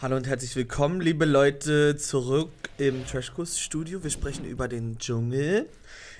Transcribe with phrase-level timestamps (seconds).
[0.00, 4.04] Hallo und herzlich willkommen, liebe Leute, zurück im Trashkurs-Studio.
[4.04, 5.68] Wir sprechen über den Dschungel.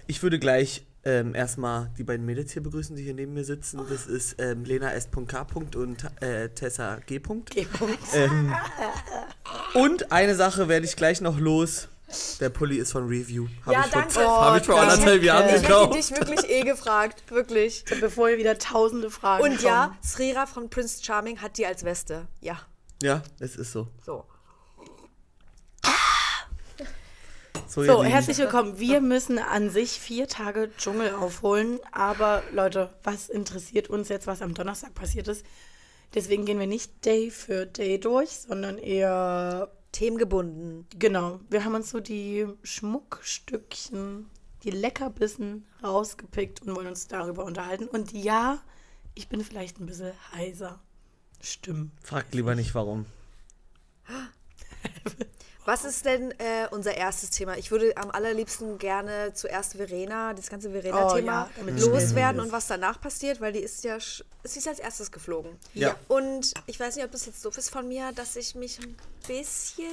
[0.09, 3.81] Ich würde gleich ähm, erstmal die beiden Mädels hier begrüßen, die hier neben mir sitzen.
[3.89, 5.47] Das ist ähm, Lena S.K.
[5.77, 7.21] und äh, Tessa G.
[7.21, 7.67] G.
[8.15, 8.53] Ähm,
[9.75, 11.87] und eine Sache werde ich gleich noch los.
[12.41, 13.47] Der Pulli ist von Review.
[13.65, 14.19] Hab Ja, ich vor, danke.
[14.29, 15.95] Hab ich vor Oh, anderthalb Jahren Ich hätte gekauft.
[15.95, 17.85] dich wirklich eh gefragt, wirklich.
[18.01, 19.99] Bevor wir wieder tausende Fragen Und ja, kommen.
[20.03, 22.27] Srira von Prince Charming hat die als Weste.
[22.41, 22.59] Ja,
[23.01, 23.87] Ja, es ist so.
[24.05, 24.25] so.
[27.69, 28.81] So, So, herzlich willkommen.
[28.81, 31.79] Wir müssen an sich vier Tage Dschungel aufholen.
[31.93, 35.47] Aber Leute, was interessiert uns jetzt, was am Donnerstag passiert ist?
[36.15, 40.87] Deswegen gehen wir nicht Day für Day durch, sondern eher, Themengebunden.
[40.99, 44.29] genau, wir haben uns so die Schmuckstückchen,
[44.65, 47.89] die Leckerbissen rausgepickt und wollen uns darüber unterhalten.
[47.89, 48.61] Und ja,
[49.15, 50.81] ich bin vielleicht ein bisschen heiser.
[51.41, 51.93] Stimmt.
[52.03, 53.07] Fragt lieber nicht warum.
[55.65, 57.59] Was ist denn äh, unser erstes Thema?
[57.59, 62.41] Ich würde am allerliebsten gerne zuerst Verena, das ganze Oh, Verena-Thema ja, damit es loswerden
[62.41, 65.59] und was danach passiert, weil die ist ja, sch- sie ist als erstes geflogen.
[65.75, 65.95] Ja.
[66.09, 68.97] Und ich weiß nicht, ob das jetzt doof ist von mir, dass ich mich ein
[69.27, 69.93] bisschen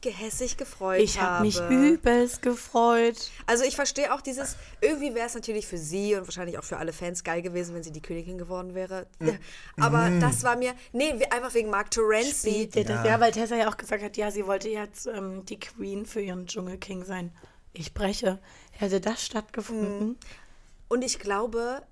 [0.00, 1.44] gehässig gefreut Ich habe habe.
[1.44, 3.30] mich übelst gefreut.
[3.46, 6.76] Also ich verstehe auch dieses, irgendwie wäre es natürlich für sie und wahrscheinlich auch für
[6.76, 9.06] alle Fans geil gewesen, wenn sie die Königin geworden wäre.
[9.80, 12.70] Aber das war mir, nee, einfach wegen Mark Terenzi.
[12.74, 13.04] Ja.
[13.04, 16.20] Ja, weil Tessa ja auch gesagt hat, ja, sie wollte jetzt ähm, die Queen für
[16.20, 17.32] ihren Dschungelking sein.
[17.72, 18.38] Ich breche.
[18.72, 20.18] Hätte das stattgefunden?
[20.88, 21.82] Und ich glaube,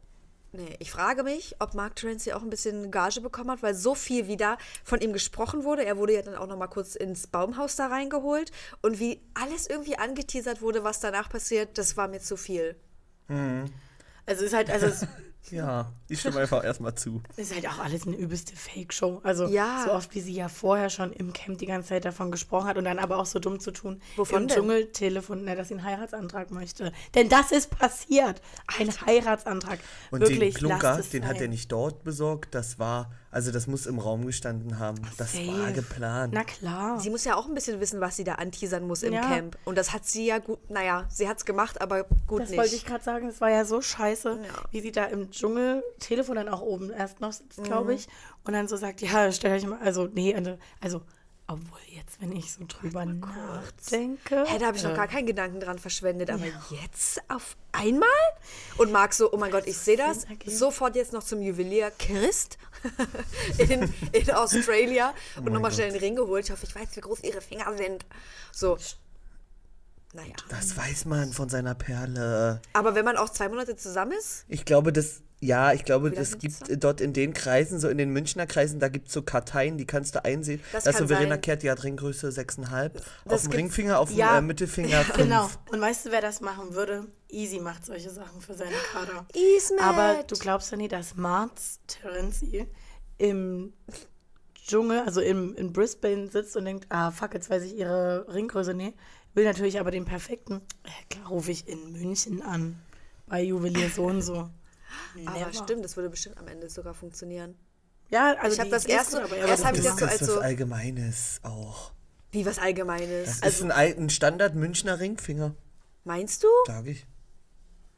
[0.55, 3.95] nee, ich frage mich, ob Mark Terenzi auch ein bisschen Gage bekommen hat, weil so
[3.95, 5.85] viel wieder von ihm gesprochen wurde.
[5.85, 8.51] Er wurde ja dann auch noch mal kurz ins Baumhaus da reingeholt.
[8.81, 12.77] Und wie alles irgendwie angeteasert wurde, was danach passiert, das war mir zu viel.
[14.27, 15.07] Also ist halt, also
[15.51, 17.23] Ja, ich stimme einfach erstmal zu.
[17.37, 19.21] ist halt auch alles eine übelste Fake-Show.
[19.23, 19.83] Also Ja.
[19.85, 22.77] so oft wie sie ja vorher schon im Camp die ganze Zeit davon gesprochen hat
[22.79, 24.01] und dann aber auch so dumm zu tun.
[24.17, 24.57] Wovon Im denn?
[24.57, 26.93] Dschungeltelefon, na, dass sie einen Heiratsantrag möchte.
[27.15, 28.41] Denn das ist passiert.
[28.79, 29.79] Ein Heiratsantrag.
[30.11, 32.55] Und Wirklich, den Klunker, den hat er nicht dort besorgt.
[32.55, 35.01] Das war, also das muss im Raum gestanden haben.
[35.19, 35.73] Das war Safe.
[35.73, 36.33] geplant.
[36.35, 37.01] Na klar.
[37.01, 39.23] Sie muss ja auch ein bisschen wissen, was sie da anteasern muss im Ja.
[39.29, 39.59] Camp.
[39.65, 42.59] Und das hat sie ja gut, naja, sie hat es gemacht, aber gut Das nicht.
[42.59, 44.63] wollte ich gerade sagen, es war ja so scheiße, Ja.
[44.71, 47.65] wie sie da im Dschungel, Telefon dann auch oben erst noch sitzt, Mhm.
[47.65, 48.07] glaube ich,
[48.45, 51.03] und dann so sagt, ja, stell euch mal, also, nee, also, also
[51.47, 54.45] obwohl jetzt, wenn ich so drüber nachdenke.
[54.47, 56.31] Hä, da habe ich noch äh, gar keinen Gedanken dran verschwendet.
[56.31, 56.45] Aber
[56.83, 58.09] jetzt auf einmal?
[58.79, 60.27] Und Marc so, oh mein Gott, ich sehe das.
[60.47, 62.57] Sofort jetzt noch zum Juwelier Christ
[63.59, 66.45] in, in Australia und nochmal schnell einen Ring geholt.
[66.45, 68.05] Ich hoffe, ich weiß, wie groß ihre Finger sind.
[68.53, 68.77] So.
[70.13, 70.35] Naja.
[70.49, 72.61] Das weiß man von seiner Perle.
[72.73, 76.39] Aber wenn man auch zwei Monate zusammen ist, Ich glaube, das, ja, ich glaube, das
[76.39, 79.23] gibt äh, dort in den Kreisen, so in den Münchner Kreisen, da gibt es so
[79.23, 80.61] Karteien, die kannst du einsehen.
[80.73, 81.41] Das Das ist so Verena sein.
[81.41, 82.97] Kehrt, die hat Ringgröße 6,5.
[82.97, 84.39] Auf Das dem Ringfinger, auf dem Ja.
[84.39, 85.17] äh, Mittelfinger 5.
[85.17, 85.51] Genau.
[85.73, 87.07] Und weißt du, wer das machen würde?
[87.35, 89.27] Easy macht solche Sachen für seine Kader.
[89.57, 89.81] Ismet.
[89.83, 92.67] Aber du glaubst ja nie, dass Marz Terenzi
[93.19, 93.73] im
[94.67, 98.73] Dschungel, also im, in Brisbane sitzt und denkt, ah, fuck, jetzt weiß ich ihre Ringgröße.
[98.75, 98.95] Nee,
[99.35, 100.63] will natürlich aber den perfekten.
[100.87, 102.79] Ja, klar, rufe ich in München an.
[103.27, 104.35] Bei Juwelier so und so.
[105.27, 105.53] aber Never.
[105.53, 107.57] stimmt, das würde bestimmt am Ende sogar funktionieren.
[108.11, 110.23] Ja, also Ich hab die das erste- aber er erst würde hab ich das ist
[110.23, 111.93] also- was Allgemeines auch.
[112.33, 113.41] Wie was Allgemeines.
[113.41, 115.55] Das ist ein, ein Standard Münchner Ringfinger,
[116.05, 116.49] Meinst du?
[116.67, 117.07] sage ich.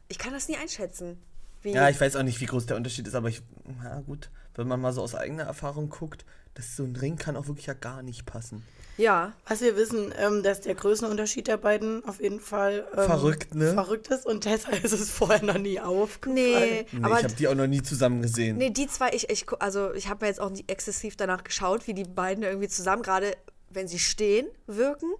[0.09, 1.19] Ich kann das nie einschätzen.
[1.62, 1.72] Wie?
[1.72, 3.43] Ja, ich weiß auch nicht, wie groß der Unterschied ist, aber ich,
[3.83, 6.25] na gut, wenn man mal so aus eigener Erfahrung guckt,
[6.55, 8.62] das so ein Ring kann auch wirklich ja gar nicht passen.
[8.97, 9.33] ja.
[9.47, 13.75] Was wir wissen, ähm, dass der Größenunterschied der beiden auf jeden Fall ähm, Verrückt, ne?
[13.75, 16.34] Verrückt ist und deshalb ist es vorher noch nie aufgefallen.
[16.34, 18.56] Nee, Nee, aber ich habe die auch noch nie zusammen gesehen.
[18.59, 21.87] Nee, die zwei, ich, ich also ich habe mir jetzt auch nicht exzessiv danach geschaut,
[21.87, 23.37] wie die beiden irgendwie zusammen, gerade
[23.69, 25.11] wenn sie stehen, wirken.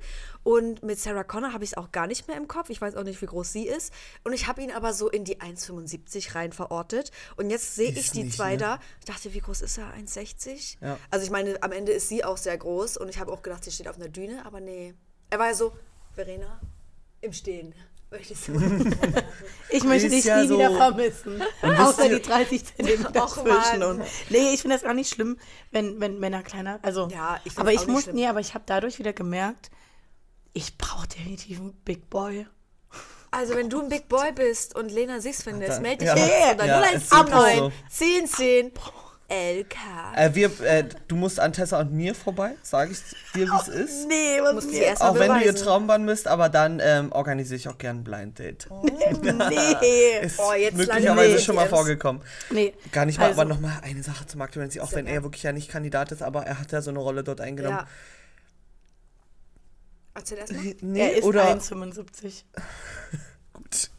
[0.47, 2.71] Und mit Sarah Connor habe ich es auch gar nicht mehr im Kopf.
[2.71, 3.93] Ich weiß auch nicht, wie groß sie ist.
[4.23, 7.11] Und ich habe ihn aber so in die 1,75 rein verortet.
[7.35, 8.59] Und jetzt sehe ich die nicht, zwei ne?
[8.59, 8.81] da.
[9.01, 9.93] Ich dachte, wie groß ist er?
[9.95, 10.77] 1,60?
[10.81, 10.99] Ja.
[11.11, 12.97] Also ich meine, am Ende ist sie auch sehr groß.
[12.97, 14.47] Und ich habe auch gedacht, sie steht auf einer Düne.
[14.47, 14.95] Aber nee.
[15.31, 15.73] Er war ja so,
[16.15, 16.61] Verena,
[17.23, 17.75] im Stehen.
[18.13, 18.53] Möchtest du?
[19.71, 21.43] Ich möchte dich ja nie so- wieder vermissen.
[21.61, 24.05] Außer die 30 Zentimeter zwischen uns.
[24.31, 25.39] Nee, ich finde das gar nicht schlimm,
[25.73, 26.79] wenn, wenn Männer kleiner.
[26.83, 28.15] Also, Ja, ich aber auch ich muss, schlimm.
[28.15, 29.71] nee, aber ich habe dadurch wieder gemerkt,
[30.57, 32.47] ich brauche definitiv einen Big Boy.
[33.31, 36.17] Also wenn du ein Big Boy bist und Lena Six findest, melde dich ja.
[36.17, 38.37] jetzt unter Ja, 0179 es ist so.
[38.39, 38.73] 10 10
[39.29, 39.75] LK.
[40.15, 42.99] Äh, wir, äh, du musst an Tessa und mir vorbei, sage ich
[43.35, 44.07] dir, wie es ist.
[44.09, 45.67] Nee, was Musst erst mal Auch wenn du ihr beweisen.
[45.67, 48.69] Traumbahn bist, aber dann ähm, organisiere ich auch gern ein Blind Date.
[49.51, 50.21] Nee.
[50.23, 51.71] Ist Oh, jetzt möglicherweise lange schon mal DMs.
[51.77, 52.23] vorgekommen.
[52.51, 52.73] Nee.
[52.93, 55.43] Gar nicht mal, Also- aber nochmal eine Sache zu Mark Terenzi, auch wenn er wirklich
[55.43, 57.79] ja nicht Kandidat ist, aber er hat ja so eine Rolle dort eingenommen.
[57.79, 57.87] Ja.
[60.17, 60.75] Erzähl erst mal.
[60.81, 62.43] Nee, Er ist oder 1,75.
[63.53, 63.91] gut.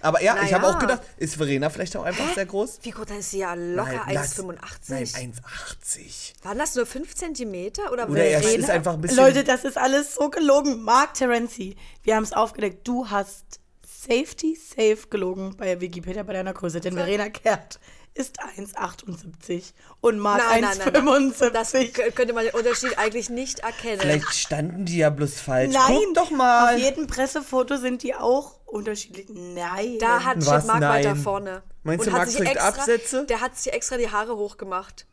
[0.00, 0.76] Aber ja, ich habe Naja.
[0.76, 2.78] auch gedacht, ist Verena vielleicht auch einfach sehr groß?
[2.82, 4.56] Wie dann ist sie ja locker Nein, lass- 1,85.
[4.88, 5.04] Nein,
[5.34, 6.44] 1,80.
[6.44, 8.62] Waren das nur 5 Zentimeter oder, Oder er Verena?
[8.64, 9.16] ist einfach ein bisschen.
[9.18, 10.82] Leute, das ist alles so gelogen.
[10.82, 12.86] Mark Terenzi, wir haben es aufgedeckt.
[12.86, 13.44] Du hast
[13.84, 16.80] Safety Safe gelogen bei Wikipedia bei deiner Größe.
[16.80, 17.80] Denn Verena Kehrt
[18.18, 21.32] ist 1,78 und Mark Nein, nein, nein, nein.
[21.52, 21.92] Das 1,75.
[21.92, 24.00] k- könnte man den Unterschied eigentlich nicht erkennen.
[24.00, 25.72] vielleicht standen die ja bloß falsch.
[25.74, 26.74] Nein, Guck doch mal.
[26.74, 29.26] Auf jedem Pressefoto sind die auch unterschiedlich.
[29.30, 29.96] Nein.
[30.00, 30.64] Da hat Was?
[30.64, 31.22] steht Marc weiter Nein.
[31.22, 31.62] vorne.
[31.84, 33.26] Meinst Und du, sich trägt extra, Absätze?
[33.26, 35.06] Der hat sich extra die Haare hochgemacht,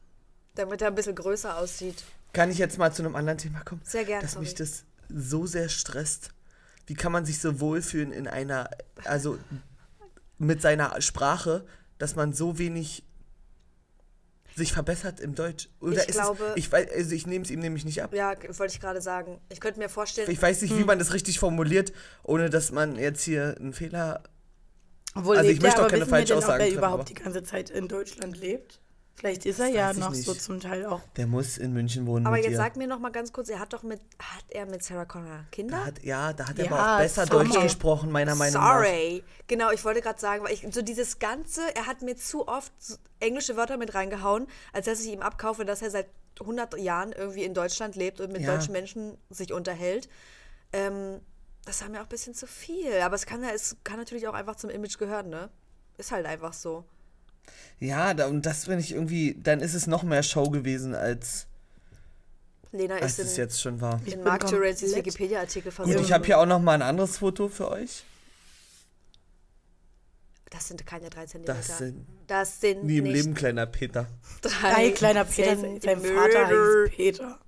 [0.55, 2.03] damit er ein bisschen größer aussieht.
[2.33, 3.81] Kann ich jetzt mal zu einem anderen Thema kommen?
[3.85, 4.45] Sehr gern, Dass sorry.
[4.45, 6.31] mich das so sehr stresst.
[6.87, 8.69] Wie kann man sich so wohlfühlen in einer,
[9.05, 9.37] also
[10.37, 11.65] mit seiner Sprache,
[12.05, 13.03] dass man so wenig
[14.55, 15.69] sich verbessert im Deutsch?
[15.79, 18.13] Oder Ich ist glaube- es, ich weiß, also ich nehme es ihm nämlich nicht ab.
[18.13, 19.41] Ja, wollte ich gerade sagen.
[19.49, 20.85] Ich könnte mir vorstellen, Ich weiß nicht, wie Hm.
[20.85, 21.91] man das richtig formuliert,
[22.23, 24.21] ohne dass man jetzt hier einen Fehler.
[25.15, 27.87] Obwohl Also ich möchte auch keine denn, Falschaussagen ob er überhaupt die ganze Zeit in
[27.87, 28.79] Deutschland lebt?
[29.17, 30.25] Vielleicht ist er Das ja weiß ich noch nicht.
[30.25, 31.01] so zum Teil auch.
[31.15, 32.27] Der muss in München wohnen.
[32.27, 32.57] aber mit jetzt ihr.
[32.57, 35.45] sag mir noch mal ganz kurz, er hat doch mit, hat er mit Sarah Connor
[35.51, 35.77] Kinder?
[35.77, 37.47] Da hat, ja, da hat er Ja, aber auch besser sorry.
[37.47, 38.73] Deutsch gesprochen, meiner Meinung nach.
[38.83, 39.23] Sorry.
[39.47, 42.73] Genau, ich wollte gerade sagen, weil ich so dieses Ganze, er hat mir zu oft
[43.21, 46.07] englische Wörter mit reingehauen, als dass ich ihm abkaufe, dass er seit
[46.41, 48.53] 100 Jahren irgendwie in Deutschland lebt und mit Ja.
[48.55, 50.09] deutschen Menschen sich unterhält.
[50.73, 51.21] Ähm,
[51.63, 52.99] das war mir auch ein bisschen zu viel.
[53.01, 55.49] Aber es kann ja, es kann natürlich auch einfach zum Image gehören, ne?
[55.97, 56.83] Ist halt einfach so.
[57.79, 61.47] Ja, da, und das finde ich irgendwie, dann ist es noch mehr Show gewesen, als,
[62.71, 63.99] Lena als ist es in, jetzt schon war.
[64.05, 65.99] in Mark komplett- Wikipedia-Artikel Gut, versucht.
[66.05, 68.03] ich habe hier auch noch mal ein anderes Foto für euch.
[70.49, 71.53] Das sind keine drei Zentimeter.
[71.67, 74.07] Das sind das sind nie im Leben kleiner Peter.
[74.41, 75.79] drei Nein, kleiner Peter, sein.
[75.81, 77.39] Vater heißt Peter.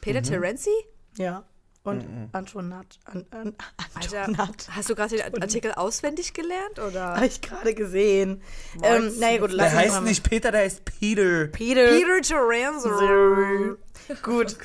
[0.00, 0.24] Peter Mhm.
[0.24, 0.70] Terenzi?
[1.18, 1.44] Ja.
[1.86, 2.98] Und Antoinette.
[3.04, 3.54] An, an,
[3.94, 4.66] Alter, Antoinette.
[4.76, 7.14] hast du gerade den Artikel auswendig gelernt, oder?
[7.16, 8.42] Habe ich gerade gesehen.
[8.82, 11.46] Ähm, naja, gut, Der heißt nicht Peter, der heißt Peter.
[11.46, 11.86] Peter.
[11.88, 12.88] Peter Terenzi.
[14.22, 14.56] Gut.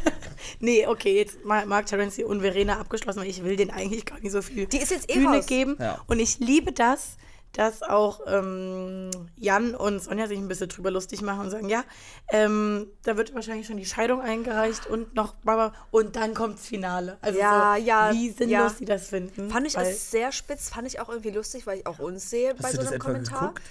[0.60, 4.18] nee, okay, jetzt Ma- Mark Terenzi und Verena abgeschlossen, weil ich will denen eigentlich gar
[4.20, 5.46] nicht so viel Die ist jetzt eh Bühne raus.
[5.46, 5.76] geben.
[5.78, 6.00] Ja.
[6.06, 7.16] Und ich liebe das,
[7.58, 11.82] dass auch ähm, Jan und Sonja sich ein bisschen drüber lustig machen und sagen, ja,
[12.28, 17.18] ähm, da wird wahrscheinlich schon die Scheidung eingereicht und noch Baba und dann kommt's Finale.
[17.20, 18.76] Also Ja, so, ja, wie sinnlos ja.
[18.78, 19.50] die das finden.
[19.50, 22.30] Fand ich weil- es sehr spitz, fand ich auch irgendwie lustig, weil ich auch uns
[22.30, 23.40] sehe bei so das einem Kommentar.
[23.40, 23.62] geguckt?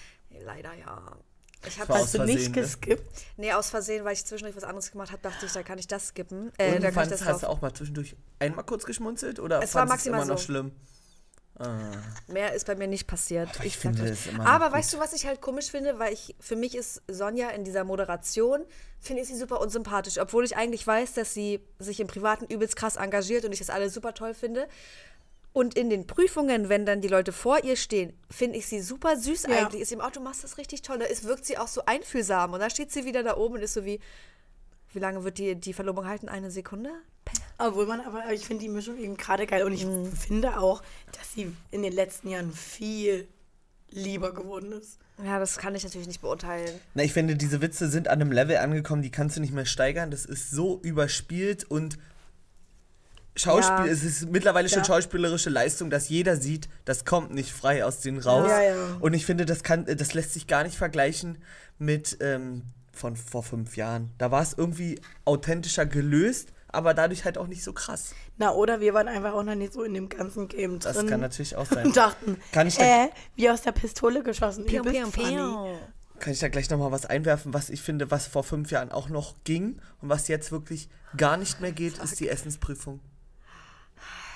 [0.43, 1.01] Leider ja.
[1.65, 2.61] Ich habe du nicht ne?
[2.61, 3.09] geskippt?
[3.37, 5.87] nee aus Versehen, weil ich zwischendurch was anderes gemacht habe, dachte ich, da kann ich
[5.87, 6.51] das skippen.
[6.57, 9.39] Äh, Und da kann ich fandst, das hast du auch mal zwischendurch einmal kurz geschmunzelt
[9.39, 10.43] oder Es war maximal immer noch so.
[10.43, 10.71] schlimm?
[12.27, 13.49] Mehr ist bei mir nicht passiert.
[13.55, 15.97] Aber ich finde es immer Aber weißt du, was ich halt komisch finde?
[15.97, 18.63] Weil ich, für mich ist Sonja in dieser Moderation,
[18.99, 20.19] finde ich sie super unsympathisch.
[20.19, 23.69] Obwohl ich eigentlich weiß, dass sie sich im Privaten übelst krass engagiert und ich das
[23.69, 24.67] alles super toll finde.
[25.53, 29.17] Und in den Prüfungen, wenn dann die Leute vor ihr stehen, finde ich sie super
[29.17, 29.65] süß Ja.
[29.65, 29.81] eigentlich.
[29.81, 30.99] Ist im Auto, machst das richtig toll.
[30.99, 32.53] Da ist, wirkt sie auch so einfühlsam.
[32.53, 33.99] Und da steht sie wieder da oben und ist so wie,
[34.93, 36.29] wie lange wird die, die Verlobung halten?
[36.29, 36.91] Eine Sekunde?
[37.57, 40.11] Obwohl man, aber ich finde die Mischung eben gerade geil und ich Mhm.
[40.11, 43.27] finde auch, dass sie in den letzten Jahren viel
[43.89, 44.99] lieber geworden ist.
[45.23, 46.69] Ja, das kann ich natürlich nicht beurteilen.
[46.93, 49.65] Na, ich finde, diese Witze sind an einem Level angekommen, die kannst du nicht mehr
[49.65, 50.11] steigern.
[50.11, 51.97] Das ist so überspielt und
[53.35, 53.91] Schauspiel, Ja.
[53.91, 54.85] es ist mittlerweile schon Ja.
[54.85, 58.49] schauspielerische Leistung, dass jeder sieht, das kommt nicht frei aus denen raus.
[58.49, 58.97] Ja, ja.
[58.99, 61.37] Und ich finde, das kann, das lässt sich gar nicht vergleichen
[61.77, 64.11] mit ähm, von vor fünf Jahren.
[64.17, 68.13] Da war es irgendwie authentischer gelöst, aber dadurch halt auch nicht so krass.
[68.37, 71.07] Na, oder wir waren einfach auch noch nicht so in dem ganzen Game Das drin.
[71.07, 71.87] kann natürlich auch sein.
[71.87, 74.65] und dachten, Kann ich äh, wie aus der Pistole geschossen.
[74.65, 75.77] Piu, piu, piu.
[76.19, 79.07] Kann ich da gleich nochmal was einwerfen, was ich finde, was vor fünf Jahren auch
[79.09, 82.99] noch ging und was jetzt wirklich gar nicht mehr geht, ist die Essensprüfung.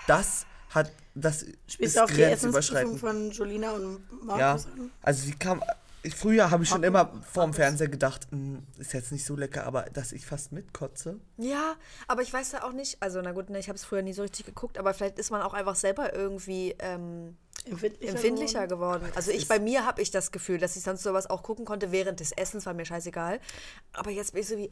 [0.08, 4.92] Das hat, das Spielst ist du auf die Essensprüfung von Jolina und Ja, Markus an?
[5.02, 5.62] also wie kam,
[6.10, 9.84] früher habe ich schon immer vorm Fernseher gedacht, "Hm, ist jetzt nicht so lecker, aber
[9.94, 11.20] dass ich fast mitkotze.
[11.38, 11.76] Ja,
[12.08, 14.14] aber ich weiß ja auch nicht, also na gut, ne, ich habe es früher nie
[14.14, 19.02] so richtig geguckt, aber vielleicht ist man auch einfach selber irgendwie ähm, Empfindlicher, empfindlicher geworden.
[19.02, 19.14] geworden.
[19.16, 21.92] Also ich, bei mir habe ich das Gefühl, dass ich sonst sowas auch gucken konnte
[21.92, 23.40] während des Essens, war mir scheißegal.
[23.94, 24.72] Aber jetzt bin ich so wie,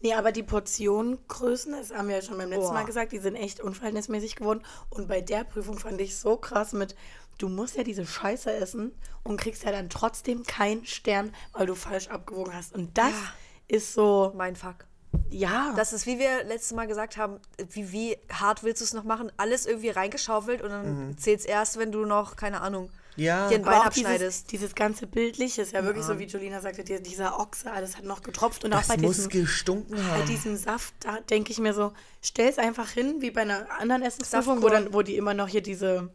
[0.00, 2.74] Nee, aber die Portionengrößen, das haben wir ja schon beim letzten Boah.
[2.74, 4.62] Mal gesagt, die sind echt unverhältnismäßig geworden.
[4.90, 6.94] Und bei der Prüfung fand ich so krass mit,
[7.38, 8.92] du musst ja diese Scheiße essen
[9.24, 12.74] und kriegst ja dann trotzdem keinen Stern, weil du falsch abgewogen hast.
[12.74, 13.32] Und das Ja.
[13.68, 14.86] ist so, Mein Fuck.
[15.30, 15.72] ja.
[15.76, 17.40] Das ist, wie wir letztes Mal gesagt haben,
[17.70, 19.32] wie, wie hart willst du es noch machen?
[19.36, 23.48] Alles irgendwie reingeschaufelt und dann zählt's erst, wenn du noch, keine Ahnung, Ja.
[23.48, 24.52] dir ein Aber Bein auch dieses, abschneidest.
[24.52, 28.04] dieses ganze Bildliche ist ja wirklich so, wie Julina sagte, die- dieser Ochse, alles hat
[28.04, 28.64] noch getropft.
[28.64, 30.26] Und auch Das bei muss diesem, gestunken bei haben.
[30.26, 34.62] diesem Saft, da denke ich mir so, stell's einfach hin, wie bei einer anderen Essensprüfung,
[34.62, 36.10] wo, dann, wo die immer noch hier diese,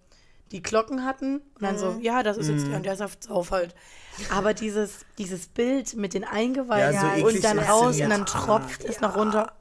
[0.51, 1.37] die Glocken hatten.
[1.55, 3.75] Und dann so, ja, das ist jetzt der und der Saftsauf halt.
[4.31, 8.83] Aber dieses, dieses Bild mit den Eingeweiden Ja, so und dann raus und dann tropft
[8.85, 9.53] es noch runter.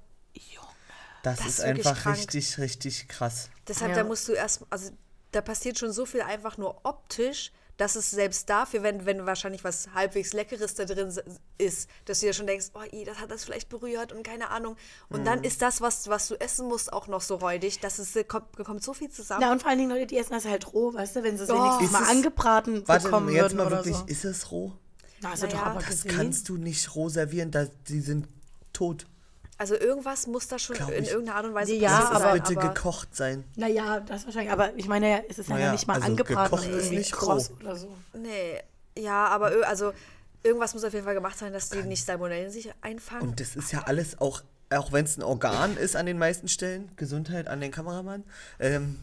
[1.22, 2.16] Das, Das ist ist einfach krank.
[2.18, 3.48] richtig, richtig krass.
[3.68, 3.98] Deshalb, Ja.
[3.98, 4.90] da musst du erst, also
[5.32, 9.64] da passiert schon so viel einfach nur optisch, dass es selbst dafür, wenn, wenn wahrscheinlich
[9.64, 11.12] was halbwegs Leckeres da drin
[11.58, 14.50] ist, dass du dir schon denkst, oh, i, das hat das vielleicht berührt und keine
[14.50, 14.76] Ahnung.
[15.08, 15.24] Und Mhm.
[15.24, 18.24] dann ist das, was, was du essen musst, auch noch so räudig, dass es äh,
[18.24, 19.40] kommt, kommt so viel zusammen.
[19.40, 21.44] Na, und vor allen Dingen Leute, die essen das halt roh, weißt du, wenn sie
[21.44, 21.54] es Oh.
[21.54, 24.04] wenigstens Ist mal es- angebraten Warte, bekommen jetzt würden mal oder wirklich, so.
[24.04, 24.72] ist es roh?
[25.22, 26.16] Na, du Naja, doch aber das Das gesehen.
[26.18, 28.28] kannst du nicht roh servieren, da, die sind
[28.74, 29.06] tot.
[29.62, 31.10] Also irgendwas muss da schon Glaub in ich.
[31.10, 33.44] irgendeiner Art und Weise Ja, passiert es aber- bitte aber gekocht sein.
[33.54, 34.50] Naja, das wahrscheinlich.
[34.50, 36.90] Aber ich meine, ja, es ist ja Naja, nicht mal also angebraten gekocht und ist
[36.90, 37.54] nicht kross roh.
[37.60, 37.96] oder so.
[38.12, 38.60] Nee,
[38.98, 39.92] ja, aber also
[40.42, 43.22] irgendwas muss auf jeden Fall gemacht sein, dass die nicht Salmonellen sich einfangen.
[43.22, 44.42] Und das ist ja alles auch,
[44.74, 48.24] auch wenn es ein Organ ist an den meisten Stellen, Gesundheit an den Kameramann,
[48.58, 48.98] ähm,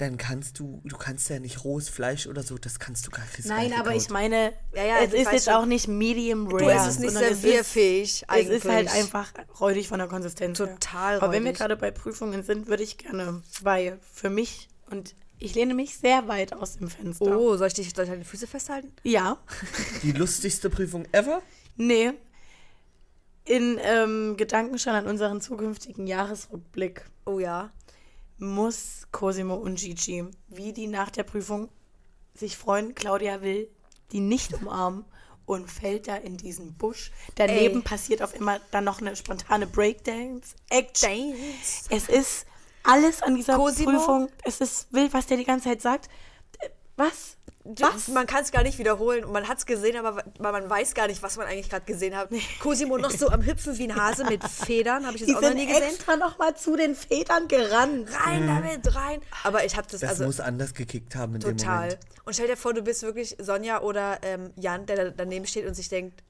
[0.00, 3.22] dann kannst du, du kannst ja nicht rohes Fleisch oder so, das kannst du gar
[3.24, 3.44] nicht.
[3.44, 5.54] Nein, aber ich meine, Ja, ja, es ist jetzt schon.
[5.54, 6.64] auch nicht medium rare.
[6.64, 10.56] du, es ist nicht servierfähig Es ist halt einfach räudig von der Konsistenz.
[10.58, 11.58] Total Aber wenn wir räudig.
[11.58, 16.28] gerade bei Prüfungen sind, würde ich gerne, weil für mich, und ich lehne mich sehr
[16.28, 17.36] weit aus dem Fenster.
[17.38, 18.92] Oh, soll ich dich soll ich deine Füße festhalten?
[19.02, 19.36] Ja,
[20.02, 21.42] Die lustigste Prüfung ever?
[21.76, 22.12] nee.
[23.46, 27.70] In ähm, Gedanken schon an unseren zukünftigen Jahresrückblick Oh ja.
[28.40, 31.68] Muss Cosimo und Gigi, wie die nach der Prüfung
[32.34, 33.68] sich freuen, Claudia will
[34.12, 35.04] die nicht umarmen
[35.46, 37.10] und fällt da in diesen Busch.
[37.34, 37.82] Daneben Ey.
[37.82, 41.10] passiert auf immer dann noch eine spontane Breakdance-Action.
[41.10, 41.86] Dance.
[41.90, 42.46] Es ist
[42.82, 43.92] alles an dieser Cosimo?
[43.92, 44.28] Prüfung.
[44.44, 46.08] Es ist wild, was der die ganze Zeit sagt.
[46.96, 47.36] Was?
[47.62, 48.08] Was?
[48.08, 51.08] Man kann es gar nicht wiederholen und man hat es gesehen, aber man, weiß gar
[51.08, 52.30] nicht, was man eigentlich gerade gesehen hat.
[52.58, 55.42] Cosimo noch so am Hüpfen wie ein Hase mit Federn, habe ich Die jetzt auch
[55.42, 55.82] noch nie gesehen.
[55.82, 58.08] extra noch mal zu den Federn gerannt.
[58.24, 59.20] Rein damit, rein.
[59.44, 61.82] Aber ich habe das, Das also muss anders gekickt haben in dem total.
[61.82, 61.98] Moment.
[62.24, 65.66] Und stell dir vor, du bist wirklich Sonja oder ähm, Jan, der da daneben steht
[65.66, 66.22] und sich denkt,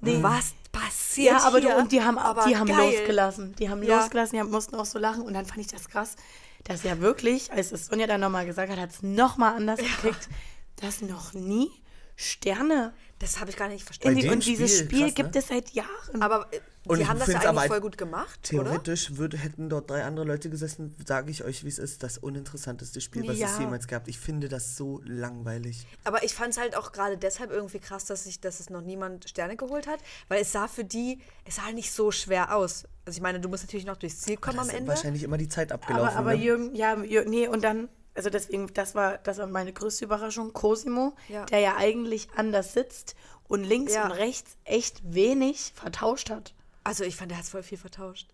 [0.00, 1.70] was passiert Ja, aber hier?
[1.70, 2.78] du, und die haben, Aber die haben geil.
[2.92, 3.54] losgelassen.
[3.58, 3.98] Die haben Ja.
[4.00, 5.22] losgelassen, die haben, mussten auch so lachen.
[5.22, 6.16] Und dann fand ich das krass,
[6.64, 10.28] dass ja wirklich, als es Sonja dann nochmal gesagt hat, hat es nochmal anders gekriegt,
[10.76, 11.70] dass noch nie
[12.16, 14.28] Sterne Das habe ich gar nicht verstanden.
[14.30, 15.40] und dieses Spiel, Spiel krass, gibt ne?
[15.40, 16.20] es seit Jahren.
[16.20, 18.64] Aber äh, Und die haben das ja eigentlich aber voll gut gemacht, oder?
[18.64, 22.18] Theoretisch würde, hätten dort drei andere Leute gesessen, sage ich euch, wie es ist, das
[22.18, 23.50] uninteressanteste Spiel, was Ja.
[23.50, 24.06] es jemals gab.
[24.06, 25.86] Ich finde das so langweilig.
[26.04, 28.82] Aber ich fand es halt auch gerade deshalb irgendwie krass, dass, ich, dass es noch
[28.82, 32.84] niemand Sterne geholt hat, weil es sah für die, es sah nicht so schwer aus.
[33.10, 34.86] Also ich meine, du musst natürlich noch durchs Ziel kommen am ist Ende.
[34.86, 36.10] wahrscheinlich immer die Zeit abgelaufen.
[36.10, 36.44] aber aber ne?
[36.44, 40.52] Jürgen, ja, Jürgen, nee, und dann, also deswegen, das war, das war meine größte Überraschung.
[40.52, 41.44] Cosimo, Ja.
[41.46, 43.16] der ja eigentlich anders sitzt
[43.48, 44.04] und links Ja.
[44.04, 46.54] und rechts echt wenig vertauscht hat.
[46.84, 48.28] Also ich fand, der hat voll viel vertauscht.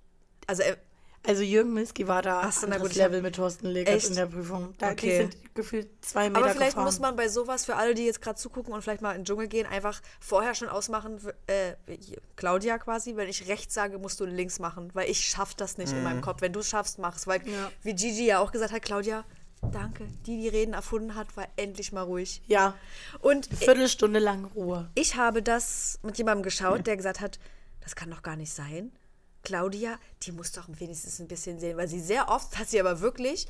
[0.46, 0.76] Also er,
[1.26, 4.14] Also Jürgen Milski war da Ach so, na anderes gut, Level mit Thorsten Legert in
[4.14, 4.74] der Prüfung.
[4.78, 5.16] Da Okay.
[5.18, 6.84] sind gefühlt zwei Meter aber vielleicht gefahren.
[6.84, 9.24] muss man bei sowas für alle, die jetzt gerade zugucken und vielleicht mal in den
[9.24, 11.18] Dschungel gehen, einfach vorher schon ausmachen,
[11.48, 11.72] äh,
[12.36, 15.92] Claudia quasi, wenn ich rechts sage, musst du links machen, weil ich schaff das nicht
[15.92, 16.40] in meinem Kopf.
[16.42, 17.26] Wenn du es schaffst, mach es.
[17.26, 17.70] Weil, Ja.
[17.82, 19.24] wie Gigi ja auch gesagt hat, Claudia,
[19.72, 22.42] danke, die, die Reden erfunden hat, war endlich mal ruhig.
[22.46, 22.74] Ja,
[23.20, 24.90] Und Viertelstunde lang Ruhe.
[24.94, 27.38] ich habe das mit jemandem geschaut, der gesagt hat,
[27.80, 28.92] das kann doch gar nicht sein.
[29.46, 33.00] Claudia, die muss doch wenigstens ein bisschen sehen, weil sie sehr oft hat sie aber
[33.00, 33.46] wirklich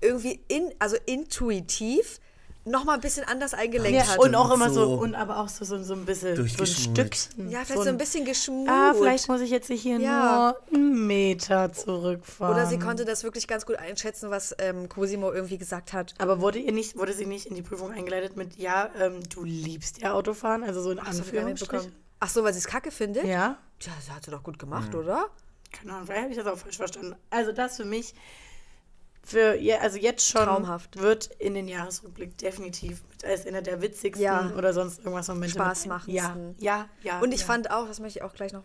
[0.00, 2.20] irgendwie in, also intuitiv
[2.64, 4.18] noch mal ein bisschen anders eingelenkt Ja, hat.
[4.18, 6.66] und auch immer so, so und aber auch so, so, so ein bisschen so ein.
[6.66, 7.50] Stückchen.
[7.50, 8.68] ja, vielleicht so ein bisschen geschmut.
[8.68, 10.54] Ah, vielleicht muss ich jetzt hier Ja.
[10.70, 12.54] nur einen Meter zurückfahren.
[12.54, 16.14] Oder sie konnte das wirklich ganz gut einschätzen, was ähm, Cosimo irgendwie gesagt hat.
[16.18, 19.42] Aber wurde ihr nicht, wurde sie nicht in die Prüfung eingeleitet mit, ja, ähm, du
[19.42, 21.92] liebst ja Autofahren, also so in Anführungsstrichen?
[22.20, 23.24] Ach so, weil sie es kacke findet?
[23.24, 23.58] Ja.
[23.78, 25.28] Tja, das hat sie doch gut gemacht, oder?
[25.72, 27.16] Keine Ahnung, vielleicht habe ich das auch falsch verstanden.
[27.30, 28.14] Also das für mich,
[29.22, 30.98] für also jetzt schon Traumhaft.
[30.98, 34.50] wird in den Jahresrückblick definitiv als einer der witzigsten Ja.
[34.56, 35.46] oder sonst irgendwas Momente.
[35.58, 36.54] mit- Spaßmachendsten.
[36.58, 37.20] Ja, ja, ja.
[37.20, 37.46] Und ich ja.
[37.46, 38.64] fand auch, das möchte ich auch gleich noch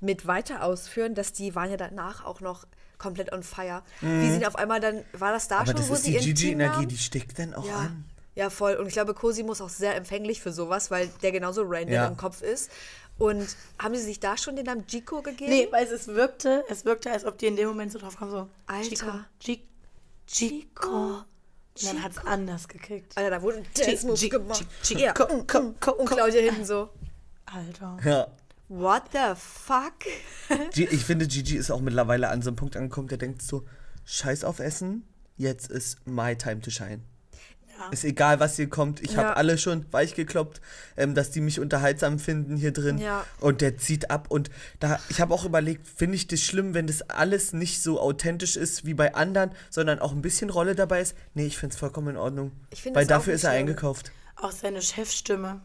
[0.00, 2.66] mit weiter ausführen, dass die waren ja danach auch noch
[2.98, 3.82] komplett on fire.
[4.00, 6.32] Wie sie auf einmal dann, war das da Aber schon, das wo ist sie die
[6.34, 7.76] Gigi-Energie, die steckt dann auch Ja.
[7.76, 8.04] an.
[8.36, 8.74] Ja, voll.
[8.74, 12.06] Und ich glaube, Cosimo ist auch sehr empfänglich für sowas, weil der genauso random Ja.
[12.06, 12.70] im Kopf ist.
[13.18, 13.46] Und
[13.78, 15.50] haben sie sich da schon den Namen Chico gegeben?
[15.50, 18.30] Nee, weil es wirkte, es wirkte, als ob die in dem Moment so drauf kommen,
[18.30, 18.86] so, Alter.
[18.88, 19.64] Chico, Chico,
[20.26, 21.24] Chico.
[21.78, 23.16] Und dann hat es anders gekickt.
[23.16, 24.66] Alter, da wurde ein Dance-Move gemacht.
[24.82, 25.14] chick, ja.
[25.26, 26.90] Und Claudia hinten so,
[27.46, 27.98] Alter.
[28.04, 28.26] Ja.
[28.68, 29.94] what the fuck?
[30.74, 33.64] G- Ich finde, Gigi ist auch mittlerweile an so einem Punkt angekommen, der denkt so,
[34.04, 37.00] scheiß auf Essen, jetzt ist my time to shine.
[37.78, 37.88] Ja.
[37.90, 39.00] Ist egal, was hier kommt.
[39.02, 39.18] Ich Ja.
[39.18, 40.60] habe alle schon weich gekloppt,
[40.96, 42.98] ähm, dass die mich unterhaltsam finden hier drin.
[42.98, 43.24] Ja.
[43.40, 44.26] Und der zieht ab.
[44.30, 48.00] Und da, ich habe auch überlegt, finde ich das schlimm, wenn das alles nicht so
[48.00, 51.14] authentisch ist wie bei anderen, sondern auch ein bisschen Rolle dabei ist?
[51.34, 52.52] Nee, ich finde es vollkommen in Ordnung.
[52.92, 53.60] Weil dafür ist er schlimm.
[53.60, 54.12] eingekauft.
[54.36, 55.60] Auch seine Chefstimme.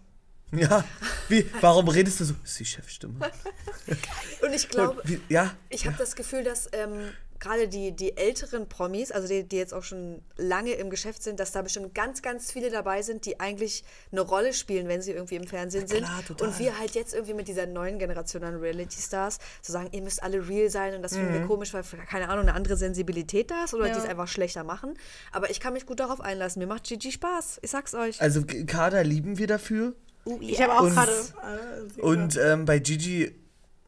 [0.54, 0.84] Ja.
[1.30, 2.34] Wie, warum redest du so?
[2.42, 3.16] Das ist die Chefstimme.
[4.42, 5.52] Und ich glaube, ja.
[5.70, 7.10] ich habe das Gefühl, dass ähm,
[7.42, 11.40] gerade die, die älteren Promis, also die, die jetzt auch schon lange im Geschäft sind,
[11.42, 15.12] dass da bestimmt ganz, ganz viele dabei sind, die eigentlich eine Rolle spielen, wenn sie
[15.12, 16.06] irgendwie im Fernsehen sind.
[16.06, 16.48] klar, total.
[16.48, 20.24] Und wir halt jetzt irgendwie mit dieser neuen Generation an Reality-Stars so sagen, ihr müsst
[20.24, 23.66] alle real sein und das finden wir komisch, weil, keine Ahnung, eine andere Sensibilität da
[23.66, 23.94] ist oder Ja.
[23.94, 24.94] die es einfach schlechter machen.
[25.32, 26.60] Aber ich kann mich gut darauf einlassen.
[26.62, 27.60] Mir macht Gigi Spaß.
[27.64, 28.22] Ich sag's euch.
[28.22, 29.94] Also Kader lieben wir dafür.
[30.40, 31.12] Ich habe auch Und- gerade.
[31.12, 33.36] äh, sie- Und ähm, bei Gigi,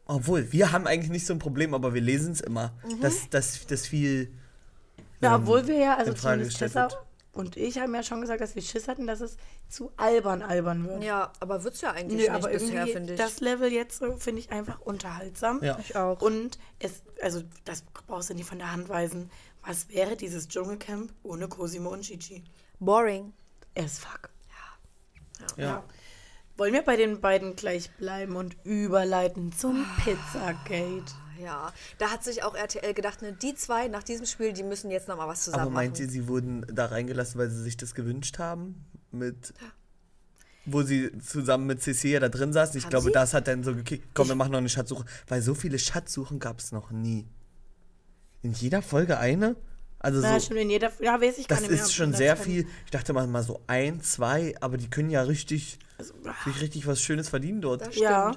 [0.06, 3.00] obwohl, wir haben eigentlich nicht so ein Problem, aber wir lesen es immer, Mhm.
[3.00, 4.32] dass dass das viel.
[5.20, 6.98] Na, ähm, obwohl wir ja, also zumindest gestellt Tessa wird.
[7.32, 9.36] und ich haben ja schon gesagt, dass wir Schiss hatten, dass es
[9.68, 11.02] zu albern albern wird.
[11.04, 13.18] ja, aber wird's ja eigentlich Nö, nicht aber bisher, irgendwie finde ich.
[13.18, 15.62] das Level jetzt so finde ich einfach unterhaltsam.
[15.62, 15.78] Ja.
[15.80, 16.20] Ich auch.
[16.20, 19.30] Und es, also das brauchst du nicht von der Hand weisen.
[19.66, 22.44] Was wäre dieses Dschungelcamp ohne Cosimo und Gigi?
[22.80, 23.32] Boring.
[23.76, 24.28] As fuck.
[25.56, 25.82] Ja.
[26.56, 29.84] Wollen wir bei den beiden gleich bleiben und überleiten zum.
[30.04, 31.12] Pizzagate?
[31.42, 34.90] Ja, da hat sich auch RTL gedacht, ne, die zwei nach diesem Spiel, die müssen
[34.92, 36.04] jetzt noch mal was zusammen Aber meint machen.
[36.04, 38.84] ihr, sie wurden da reingelassen, weil sie sich das gewünscht haben?
[39.10, 39.52] Mit.
[40.64, 42.78] Wo sie zusammen mit Cecilia da drin saßen.
[42.78, 43.12] Ich Haben glaube, sie?
[43.12, 44.14] das hat dann so gekickt.
[44.14, 45.04] Komm, wir machen noch eine Schatzsuche.
[45.26, 47.26] Weil so viele Schatzsuchen gab es noch nie.
[48.42, 49.56] In jeder Folge eine?
[50.04, 50.46] Also Na, so.
[50.48, 50.92] schon in jeder.
[51.00, 51.82] Ja, weiß ich gar Das nicht mehr.
[51.82, 52.66] ist schon sehr viel.
[52.84, 56.12] Ich dachte mal, mal so ein, zwei, aber die können ja richtig, Also,
[56.44, 57.80] sich richtig was Schönes verdienen dort.
[57.86, 58.32] Das Ja,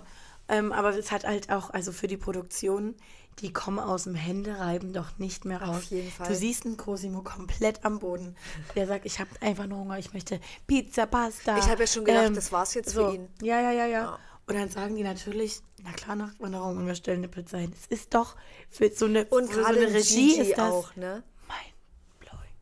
[0.48, 2.96] ähm, aber es hat halt auch, also für die Produktion,
[3.40, 5.90] die kommen aus dem Händereiben doch nicht mehr raus.
[5.90, 6.28] jeden Fall.
[6.28, 8.36] Du siehst einen Cosimo komplett am Boden.
[8.76, 11.58] Der sagt, ich habe einfach nur Hunger, ich möchte Pizza, Pasta.
[11.58, 13.28] Ich habe ja schon gedacht, das war's jetzt für ihn.
[13.42, 14.20] Ja, ja, ja, ja, Ja.
[14.50, 17.74] Und dann sagen die natürlich, na klar, Nachtwanderung und wir stellen eine Pizza hin.
[17.78, 18.38] Es ist doch
[18.70, 21.22] für so eine, Und für so gerade eine Regie Gigi ist das auch, ne?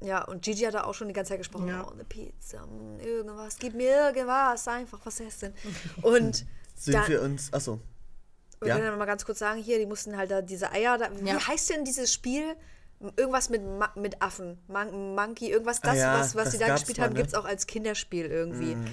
[0.06, 1.86] Ja, und Gigi hat da auch schon die ganze Zeit gesprochen, Ja.
[1.88, 5.54] oh, eine Pizza, mm, irgendwas, gib mir irgendwas, einfach, was ist denn?
[6.02, 7.52] Und Sind da, wir uns.
[7.54, 7.80] Achso.
[8.60, 8.76] wir ja?
[8.76, 11.28] können ja mal ganz kurz sagen, hier, die mussten halt da diese Eier, da, wie
[11.28, 11.48] Ja.
[11.48, 12.56] heißt denn dieses Spiel?
[13.18, 13.62] Irgendwas mit,
[13.96, 17.04] mit Affen, Mon Monkey, irgendwas, Ah das, ja, was, was das sie da gespielt mal,
[17.06, 17.20] haben, ne?
[17.20, 18.76] gibt es auch als Kinderspiel irgendwie.
[18.76, 18.88] Mhm.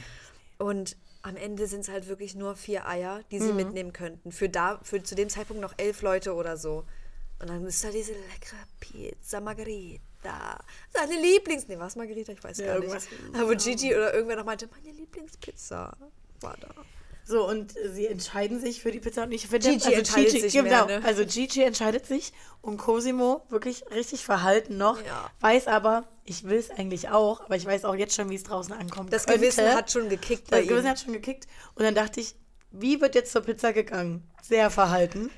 [0.58, 3.44] Und am Ende sind es halt wirklich nur vier Eier, die Mhm.
[3.46, 4.32] sie mitnehmen könnten.
[4.32, 6.84] Für, da, für zu dem Zeitpunkt noch elf Leute oder so.
[7.38, 10.02] Und dann ist da diese leckere Pizza Margherita.
[10.92, 11.66] Seine Lieblings...
[11.68, 12.32] Nee, was Margherita?
[12.32, 13.08] Ich weiß Ja, gar nicht.
[13.34, 15.96] Aber Gigi oder irgendwer noch meinte, meine Lieblingspizza
[16.40, 16.68] war da.
[17.24, 20.86] So, und sie entscheiden sich für die Pizza und ich finde, Gigi entscheidet sich genau,
[20.86, 21.06] mehr, ne?
[21.06, 22.32] Also Gigi entscheidet sich
[22.62, 25.30] und Cosimo wirklich richtig verhalten noch, Ja.
[25.40, 28.42] weiß aber, ich will es eigentlich auch, aber ich weiß auch jetzt schon, wie es
[28.42, 29.12] draußen ankommt.
[29.12, 29.40] Das könnte.
[29.40, 30.90] Gewissen hat schon gekickt Das Gewissen ihm.
[30.90, 32.34] hat schon gekickt und dann dachte ich,
[32.72, 34.28] wie wird jetzt zur Pizza gegangen?
[34.42, 35.30] Sehr verhalten.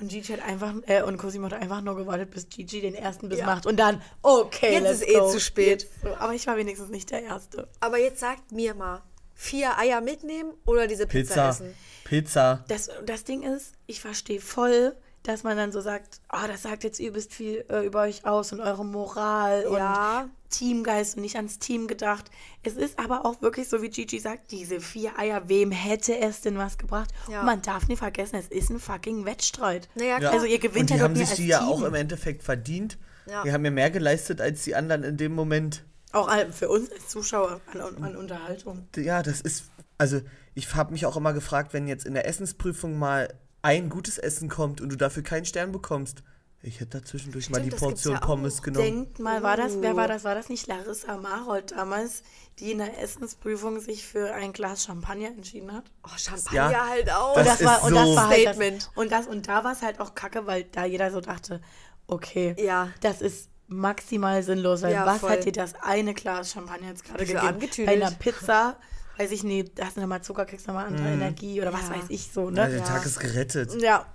[0.00, 3.28] Und Gigi hat einfach, äh, und Cosimo hat einfach nur gewartet, bis Gigi den ersten
[3.28, 3.46] Biss Ja.
[3.46, 5.30] macht und dann, okay, Jetzt let's ist eh go.
[5.30, 5.82] zu spät.
[5.82, 6.08] Jetzt so.
[6.16, 7.68] Aber ich war wenigstens nicht der Erste.
[7.80, 9.02] Aber jetzt sagt mir mal,
[9.34, 11.48] vier Eier mitnehmen oder diese Pizza, Pizza.
[11.50, 11.74] essen?
[12.04, 12.64] Pizza.
[12.68, 16.82] Das, das Ding ist, ich verstehe voll, dass man dann so sagt, oh, das sagt
[16.84, 20.22] jetzt übelst viel äh, über euch aus und eure Moral Ja.
[20.22, 22.30] und Teamgeist und nicht ans Team gedacht.
[22.62, 26.40] Es ist aber auch wirklich so, wie Gigi sagt, diese vier Eier, wem hätte es
[26.40, 27.10] denn was gebracht?
[27.30, 27.40] Ja.
[27.40, 29.88] Und man darf nicht vergessen, es ist ein fucking Wettstreit.
[29.94, 30.18] Naja, Ja.
[30.18, 30.32] klar.
[30.32, 31.68] Also ihr gewinnt Und die ja haben sich die ja Team.
[31.68, 32.98] auch im Endeffekt verdient.
[33.26, 33.42] Ja.
[33.44, 35.84] Die haben ja mehr geleistet als die anderen in dem Moment.
[36.12, 38.88] Auch für uns als Zuschauer an, an Unterhaltung.
[38.96, 39.64] Ja, das ist.
[39.98, 40.20] Also,
[40.54, 44.48] ich habe mich auch immer gefragt, wenn jetzt in der Essensprüfung mal ein gutes Essen
[44.48, 46.22] kommt und du dafür keinen Stern bekommst.
[46.62, 48.26] Ich hätte da zwischendurch mal Stimmt, die das gibt's Portion ja auch.
[48.26, 48.84] Pommes genommen.
[48.84, 49.96] Denkt mal, war das, wer Oh.
[49.96, 50.24] war das?
[50.24, 52.22] War das nicht Larissa Marold damals,
[52.58, 55.84] die in der Essensprüfung sich für ein Glas Champagner entschieden hat?
[56.04, 56.86] Oh, Champagner Ja.
[56.86, 57.34] halt auch.
[57.34, 58.76] Das das ist war, und das so- war halt Statement.
[58.82, 61.62] das, und das und da war es halt auch kacke, weil da jeder so dachte,
[62.06, 62.90] okay, Ja.
[63.00, 65.30] das ist maximal sinnlos, weil Ja, was voll.
[65.30, 67.46] hat dir das eine Glas Champagner jetzt gerade gegeben?
[67.46, 67.86] angetüdelt?
[67.86, 68.76] Bei einer Pizza,
[69.20, 71.96] weiß ich nicht, da hast du nochmal Zucker, kriegst nochmal andere Energie oder was Ja.
[71.96, 72.70] weiß ich so, Ja, ne?
[72.70, 74.06] der Tag ist gerettet Ja.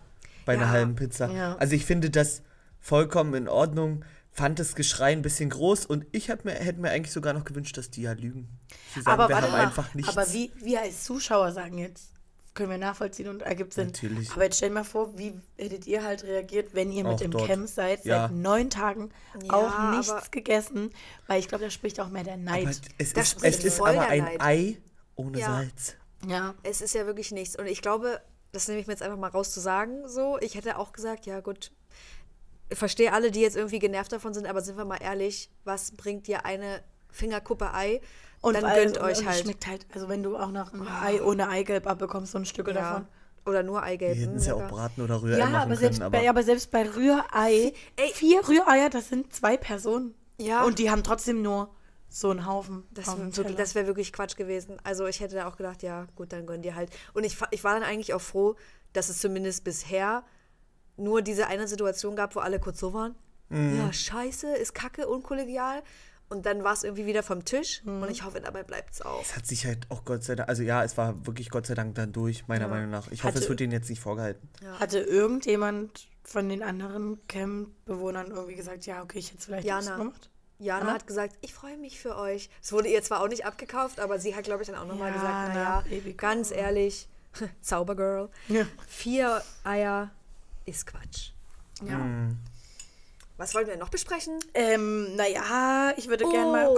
[0.45, 1.29] bei einer halben Pizza.
[1.31, 1.55] Ja.
[1.57, 2.41] Also ich finde das
[2.79, 7.13] vollkommen in Ordnung, fand das Geschrei ein bisschen groß und ich mir, hätte mir eigentlich
[7.13, 8.49] sogar noch gewünscht, dass die ja lügen.
[8.93, 10.09] Sie sagen, Aber wir haben mal, einfach nichts.
[10.15, 12.11] aber wie wir als Zuschauer sagen jetzt,
[12.53, 13.87] können wir nachvollziehen und ergibt Sinn.
[13.87, 14.31] Natürlich.
[14.31, 17.21] Aber jetzt stell dir mal vor, wie hättet ihr halt reagiert, wenn ihr mit Auch
[17.21, 17.47] im dort.
[17.47, 18.27] Camp seid, Ja.
[18.27, 19.09] seit neun Tagen
[19.43, 20.91] Ja, auch nichts aber- gegessen,
[21.27, 22.79] weil ich glaube, da spricht auch mehr der aber Neid.
[22.97, 24.41] es Da ist, es ist aber ein Neid.
[24.41, 24.77] Ei
[25.15, 25.47] ohne Ja.
[25.47, 25.95] Salz.
[26.27, 26.55] Ja.
[26.63, 27.55] Es ist ja wirklich nichts.
[27.57, 30.07] Und ich glaube, das nehme ich mir jetzt einfach mal raus zu sagen.
[30.07, 31.71] So, ich hätte auch gesagt, ja gut,
[32.69, 35.91] ich verstehe alle, die jetzt irgendwie genervt davon sind, aber sind wir mal ehrlich, was
[35.91, 38.01] bringt dir eine Fingerkuppe Ei?
[38.41, 39.39] dann weil- gönnt und euch es halt.
[39.43, 42.67] schmeckt halt, also wenn du auch noch ein Ei ohne Eigelb abbekommst, so ein Stück
[42.67, 42.73] ja.
[42.73, 43.07] davon.
[43.45, 44.15] Oder nur Eigelb.
[44.15, 46.11] Die hätten es ja auch braten oder Rührei Ja, machen aber selbst, können.
[46.11, 48.11] bei, Aber aber selbst bei Rührei, Ey.
[48.13, 50.15] vier Rühreier, das sind zwei Personen.
[50.39, 50.63] Ja.
[50.63, 51.69] Und die haben trotzdem nur
[52.15, 52.83] so einen Haufen.
[52.91, 53.13] Das,
[53.57, 54.77] das wäre wirklich Quatsch gewesen.
[54.85, 56.89] Also ich hätte auch gedacht, ja gut, dann gönn dir halt.
[57.13, 58.55] Und ich, ich war dann eigentlich auch froh,
[58.93, 60.23] dass es zumindest bisher
[60.95, 63.15] nur diese eine Situation gab, wo alle kurz so waren.
[63.49, 63.79] Mhm.
[63.79, 65.83] Ja, scheiße, ist kacke, unkollegial.
[66.29, 67.83] Und dann war es irgendwie wieder vom Tisch.
[67.83, 68.03] Mhm.
[68.03, 69.21] Und ich hoffe, dabei bleibt es auch.
[69.21, 71.73] es hat sich halt auch Gott sei Dank, also ja, es war wirklich Gott sei
[71.73, 73.11] Dank dann durch, meiner Meinung nach.
[73.11, 74.47] Ich hoffe, es Hatte- wird ihnen jetzt nicht vorgehalten.
[74.79, 79.97] Hatte irgendjemand von den anderen Camp-Bewohnern irgendwie gesagt, ja, okay, ich hätte es vielleicht Jana.
[79.97, 80.29] gemacht?
[80.59, 80.93] Jana Anna?
[80.93, 82.49] hat gesagt, ich freue mich für euch.
[82.63, 85.11] Es wurde ihr zwar auch nicht abgekauft, aber sie hat, glaube ich, dann auch nochmal
[85.11, 87.07] gesagt, Jana, naja, Baby ganz ehrlich,
[87.61, 88.65] Zaubergirl, Ja.
[88.87, 90.11] vier Eier
[90.65, 91.31] ist Quatsch.
[91.85, 91.99] ja.
[93.37, 94.39] Was wollen wir noch besprechen?
[94.53, 96.75] Ähm, naja, ich würde gerne mal Oh.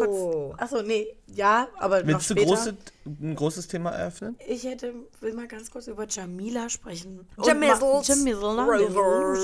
[0.55, 0.59] kurz.
[0.59, 2.47] Achso, nee, ja, aber noch Willst du später.
[2.47, 4.35] große, ein großes Thema eröffnen?
[4.47, 7.27] Ich hätte, will mal ganz kurz über Jamila sprechen.
[7.43, 7.75] Jamila.
[7.75, 9.37] Rover.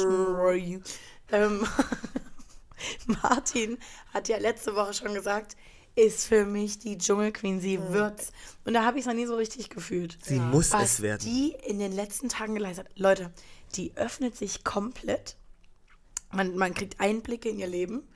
[1.31, 1.67] Ähm,
[3.23, 3.77] Martin
[4.13, 5.55] hat ja letzte Woche schon gesagt,
[5.95, 8.31] ist für mich die Dschungelqueen, sie wird's.
[8.65, 10.17] Und da habe ich es noch nie so richtig gefühlt.
[10.23, 11.21] Sie muss Was es werden.
[11.23, 12.97] die in den letzten Tagen geleistet hat.
[12.99, 13.31] Leute,
[13.75, 15.35] die öffnet sich komplett.
[16.31, 18.07] Man, man kriegt Einblicke in ihr Leben.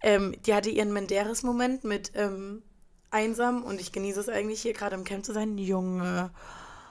[0.00, 2.62] Ähm, die hatte ihren Menderes-Moment mit ähm,
[3.10, 5.58] einsam und ich genieße es eigentlich hier gerade im Camp zu sein.
[5.58, 6.30] Junge,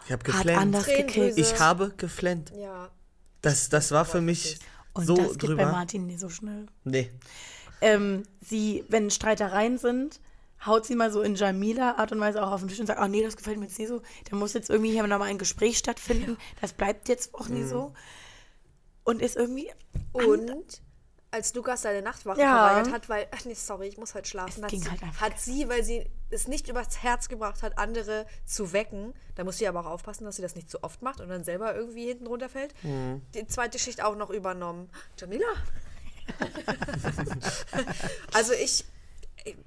[0.05, 0.59] Ich habe hat geflennt.
[0.59, 1.21] anders Tränendrüse.
[1.35, 1.37] gekickt.
[1.53, 2.51] Ich habe geflennt.
[2.57, 2.89] Ja.
[3.41, 4.59] Das, das war für mich
[4.97, 5.71] Und so das geht bei drüber.
[5.71, 6.65] Martin nie so schnell.
[6.83, 7.11] Nee.
[7.81, 10.19] Ähm, sie, wenn Streitereien sind,
[10.65, 12.99] haut sie mal so in Jamila Art und Weise auch auf den Tisch und sagt,
[13.01, 14.01] oh nee, das gefällt mir jetzt nicht so.
[14.29, 16.37] Da muss jetzt irgendwie hier nochmal ein Gespräch stattfinden.
[16.61, 17.93] Das bleibt jetzt auch nie so.
[19.03, 19.69] Und ist irgendwie...
[20.13, 20.81] Und
[21.29, 22.67] als Lukas seine Nachtwache Ja.
[22.67, 25.03] verweigert hat, weil, ach nee, sorry, ich muss heute schlafen, Es hat, ging sie, halt
[25.03, 29.43] einfach hat sie, weil sie es nicht übers Herz gebracht hat, andere zu wecken, da
[29.43, 31.75] muss sie aber auch aufpassen, dass sie das nicht zu oft macht und dann selber
[31.75, 33.21] irgendwie hinten runterfällt, Mhm.
[33.33, 34.89] die zweite Schicht auch noch übernommen.
[35.17, 35.45] Jamila?
[38.33, 38.85] also ich,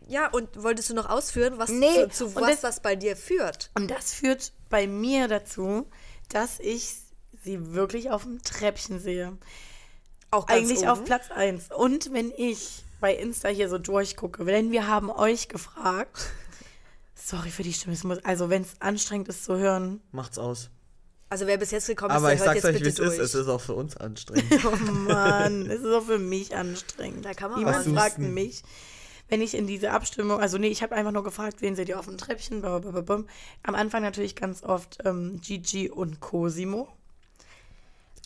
[0.09, 3.17] ja, und wolltest du noch ausführen, was, Nee, zu, zu was das- das bei dir
[3.17, 3.71] führt?
[3.75, 5.87] Und das führt bei mir dazu,
[6.29, 6.95] dass ich
[7.43, 9.37] sie wirklich auf dem Treppchen sehe.
[10.31, 10.89] Auch ganz Eigentlich oben?
[10.91, 11.71] auf Platz 1.
[11.73, 16.31] Und wenn ich bei Insta hier so durchgucke, denn wir haben euch gefragt,
[17.31, 20.71] sorry für die Stimme, also wenn es anstrengend ist zu hören, Macht's aus.
[21.29, 22.99] Also wer bis jetzt gekommen ist, Aber der ich hört sag's jetzt euch, wie es
[22.99, 23.19] ist.
[23.21, 24.53] Es ist auch für uns anstrengend.
[24.65, 27.25] oh Mann, es ist auch für mich anstrengend.
[27.25, 28.63] Da kann man Niemand was fragt mich,
[29.29, 32.01] wenn ich in diese Abstimmung, also nee, ich habe einfach nur gefragt, wen seht ihr
[32.01, 33.23] auf dem Treppchen, blablabla.
[33.63, 36.89] am Anfang natürlich ganz oft ähm, Gigi und Cosimo.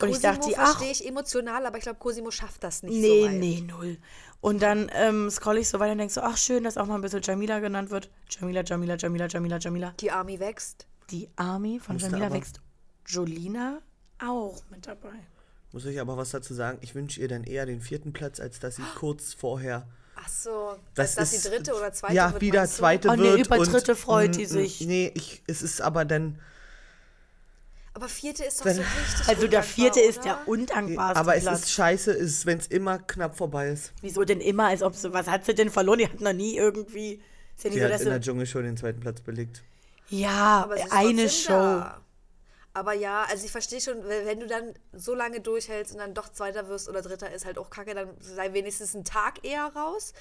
[0.01, 2.95] Und ich Cosimo dachte, ach, verstehe ich emotional, aber ich glaube, Cosimo schafft das nicht
[2.97, 3.35] Nee, so weit.
[3.35, 3.99] nee, null.
[4.45, 6.97] Und dann ähm, scroll ich so weiter und denk so, ach schön, dass auch mal
[6.97, 8.11] ein bisschen Jamila genannt wird.
[8.29, 9.95] Jamila, Jamila, Jamila, Jamila, Jamila.
[10.01, 10.87] Die Army wächst.
[11.11, 12.61] Die Army von Musste Jamila wächst.
[13.07, 13.79] Jolina
[14.23, 15.15] auch mit dabei.
[15.73, 16.77] Muss ich aber was dazu sagen?
[16.83, 19.87] Ich wünsche ihr dann eher den vierten Platz, als dass sie kurz vorher.
[20.17, 22.79] Ach so, Das dass das ist, die dritte oder zweite Ja, wird, wieder meinst du?
[22.79, 23.47] zweite Oh nee, wird.
[23.47, 24.83] über und- dritte freut die sich.
[24.83, 26.39] Nee, ich, es ist aber dann.
[27.97, 30.25] Aber vierte ist doch Dann- so richtig Also der vierte ist oder?
[30.25, 31.61] der undankbarste Aber es Platz.
[31.61, 33.93] ist scheiße, ist, wenn es immer knapp vorbei ist.
[34.01, 35.99] Wieso denn immer, als ob sie, was hat sie denn verloren?
[36.01, 37.23] Die hat noch nie irgendwie,
[37.57, 39.63] ist ja Sie so, hat dass in der sie, Dschungelshow den zweiten Platz belegt.
[40.09, 41.53] ja, Aber ist eine Show.
[41.53, 42.01] da.
[42.77, 46.29] Aber ja, also ich verstehe schon, wenn du dann so lange durchhältst und dann doch
[46.33, 50.13] Zweiter wirst oder Dritter ist halt auch kacke, dann sei wenigstens einen Tag eher raus.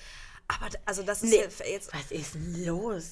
[0.47, 3.03] Aber also das ist Nee, ja jetzt, was ist denn los?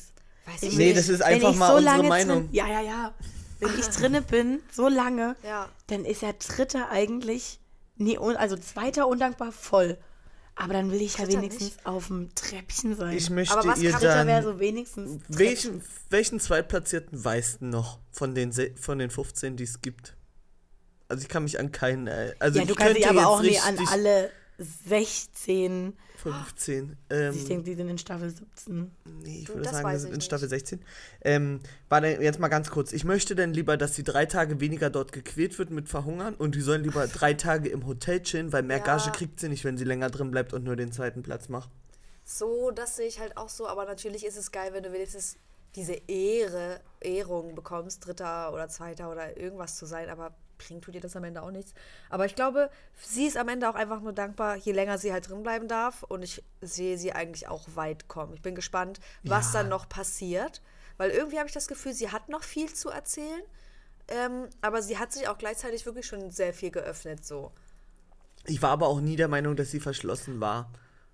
[0.46, 0.98] weiß ich Nee, nicht.
[1.00, 2.38] das ist einfach mal so unsere lange Meinung.
[2.46, 3.14] Drin, ja, ja, ja.
[3.62, 5.70] Wenn ich drinne bin, so lange, Ja.
[5.88, 7.60] dann ist ja Dritter eigentlich,
[8.00, 9.98] un- also Zweiter undankbar voll.
[10.56, 13.16] Aber dann will ich ja wenigstens auf dem Treppchen sein.
[13.16, 14.54] Ich möchte Aber was ihr kann- Dritter wäre dann.
[14.54, 15.22] so wenigstens.
[15.30, 20.16] welchen, welchen Zweitplatzierten weißt du noch von den, von den 15, die es gibt?
[21.08, 22.08] Also ich kann mich an keinen.
[22.08, 24.30] äh, Also ja, du ich kannst dich könnte aber jetzt auch nie an alle
[24.62, 25.98] 16.
[26.18, 26.98] 15.
[27.10, 28.92] ich Ähm, denke, die sind in Staffel 17.
[29.24, 30.68] nee, ich würde das sagen, wir sind ich in Staffel nicht.
[30.68, 30.82] 16.
[31.22, 32.94] Ähm, warte, jetzt mal ganz kurz.
[32.94, 36.54] Ich möchte denn lieber, dass sie drei Tage weniger dort gequält wird mit Verhungern und
[36.56, 38.84] die sollen lieber drei Tage im Hotel chillen, weil mehr Ja.
[38.84, 41.70] Gage kriegt sie nicht, wenn sie länger drin bleibt und nur den zweiten Platz macht.
[42.24, 45.38] So, das sehe ich halt auch so, aber natürlich ist es geil, wenn du wenigstens
[45.76, 51.02] diese Ehre, Ehrung bekommst, Dritter oder Zweiter oder irgendwas zu sein, aber bringt tut dir
[51.02, 51.74] das am Ende auch nichts.
[52.10, 52.70] Aber ich glaube,
[53.02, 56.04] sie ist am Ende auch einfach nur dankbar, je länger sie halt drin bleiben darf
[56.04, 58.34] und ich sehe sie eigentlich auch weit kommen.
[58.34, 59.60] Ich bin gespannt, was Ja.
[59.62, 60.62] dann noch passiert,
[60.98, 63.42] weil irgendwie habe ich das Gefühl, sie hat noch viel zu erzählen,
[64.08, 67.52] ähm, aber sie hat sich auch gleichzeitig wirklich schon sehr viel geöffnet, so.
[68.46, 70.72] Ich war aber auch nie der Meinung, dass sie verschlossen war.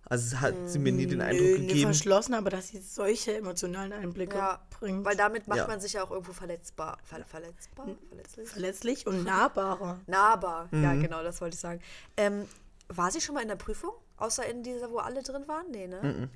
[0.10, 1.82] Also es hat sie mir nie den Eindruck Nö, gegeben.
[1.92, 5.04] verschlossen, aber dass sie solche emotionalen Einblicke Ja, bringt.
[5.06, 5.68] weil damit macht Ja.
[5.68, 6.98] man sich ja auch irgendwo verletzbar.
[7.04, 7.88] Ver verletzbar?
[8.08, 8.48] Verletzlich?
[8.50, 10.00] verletzlich und nahbarer.
[10.08, 11.02] Nahbar, ja, Mhm.
[11.04, 11.82] genau, das wollte ich sagen.
[12.16, 12.46] Ähm,
[12.88, 13.92] war sie schon mal in der Prüfung?
[14.16, 15.66] Außer in dieser, wo alle drin waren?
[15.72, 16.00] Nee, ne?
[16.02, 16.30] Bin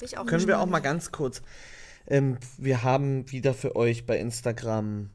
[0.00, 1.42] ich auch Können wir auch mal ganz kurz.
[2.06, 5.10] Ähm, wir haben wieder für euch bei Instagram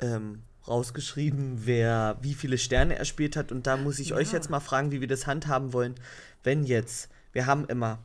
[0.00, 3.52] ähm, rausgeschrieben, wer wie viele Sterne erspielt hat.
[3.52, 5.94] Und da muss ich euch jetzt mal fragen, wie wir das handhaben wollen.
[6.44, 7.98] Wenn jetzt, wir haben immer,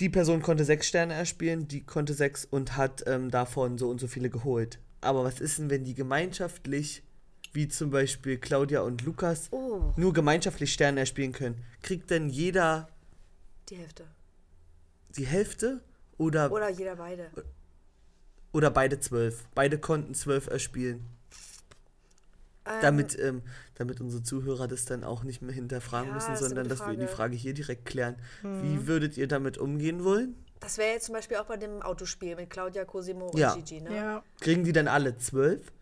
[0.00, 4.00] die Person konnte sechs Sterne erspielen, die konnte sechs und hat ähm, davon so und
[4.00, 4.78] so viele geholt.
[5.00, 7.02] Aber was ist denn, wenn die gemeinschaftlich,
[7.52, 11.62] wie zum Beispiel Claudia und Lukas, Oh, nur gemeinschaftlich Sterne erspielen können?
[11.82, 12.88] Kriegt denn jeder
[13.68, 14.04] die Hälfte.
[15.16, 15.80] die Hälfte
[16.18, 17.30] oder Oder jeder beide.
[18.52, 19.44] Oder beide zwölf.
[19.54, 21.06] Beide konnten zwölf erspielen.
[22.64, 23.42] Ähm, Damit, ähm,
[23.74, 27.08] damit unsere Zuhörer das dann auch nicht mehr hinterfragen Ja, müssen, sondern dass wir die
[27.08, 27.34] Frage.
[27.34, 28.14] Hier direkt klären.
[28.42, 30.36] Wie würdet ihr damit umgehen wollen?
[30.60, 33.54] Das wäre jetzt zum Beispiel auch bei dem Autospiel mit Claudia, Cosimo und Ja.
[33.56, 33.96] Gigi, ne?
[33.96, 34.22] Ja.
[34.40, 35.72] Kriegen die dann alle zwölf?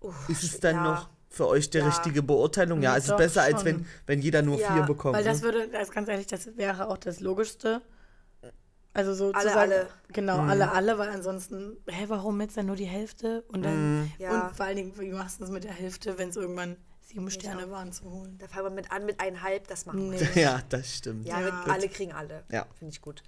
[0.00, 0.82] Uff, Ist es dann ja.
[0.84, 1.86] noch für euch die Ja.
[1.86, 2.82] richtige Beurteilung?
[2.82, 3.64] Ja, es ist besser, als schon.
[3.64, 5.16] wenn, wenn jeder nur Ja, vier bekommt.
[5.16, 5.44] Weil das ne?
[5.44, 7.80] würde, das ganz ehrlich, das wäre auch das Logischste.
[8.96, 9.86] Also so Alle, zu sagen, alle.
[10.08, 10.50] Genau, Mhm.
[10.50, 13.44] alle, alle, weil ansonsten, hä, warum jetzt dann nur die Hälfte?
[13.48, 14.12] Und dann, Mhm.
[14.18, 14.46] Ja.
[14.48, 17.30] und vor allen Dingen, wie machst du es mit der Hälfte, wenn es irgendwann sieben
[17.30, 17.70] Sterne auch.
[17.70, 18.38] waren zu holen?
[18.38, 20.18] Da fangen wir mit an mit eineinhalb, das machen wir.
[20.20, 20.28] Nee.
[20.42, 21.26] Ja, das stimmt.
[21.26, 21.64] Ja, Ja.
[21.68, 22.44] alle kriegen alle.
[22.50, 22.66] Ja.
[22.78, 23.22] Finde ich gut.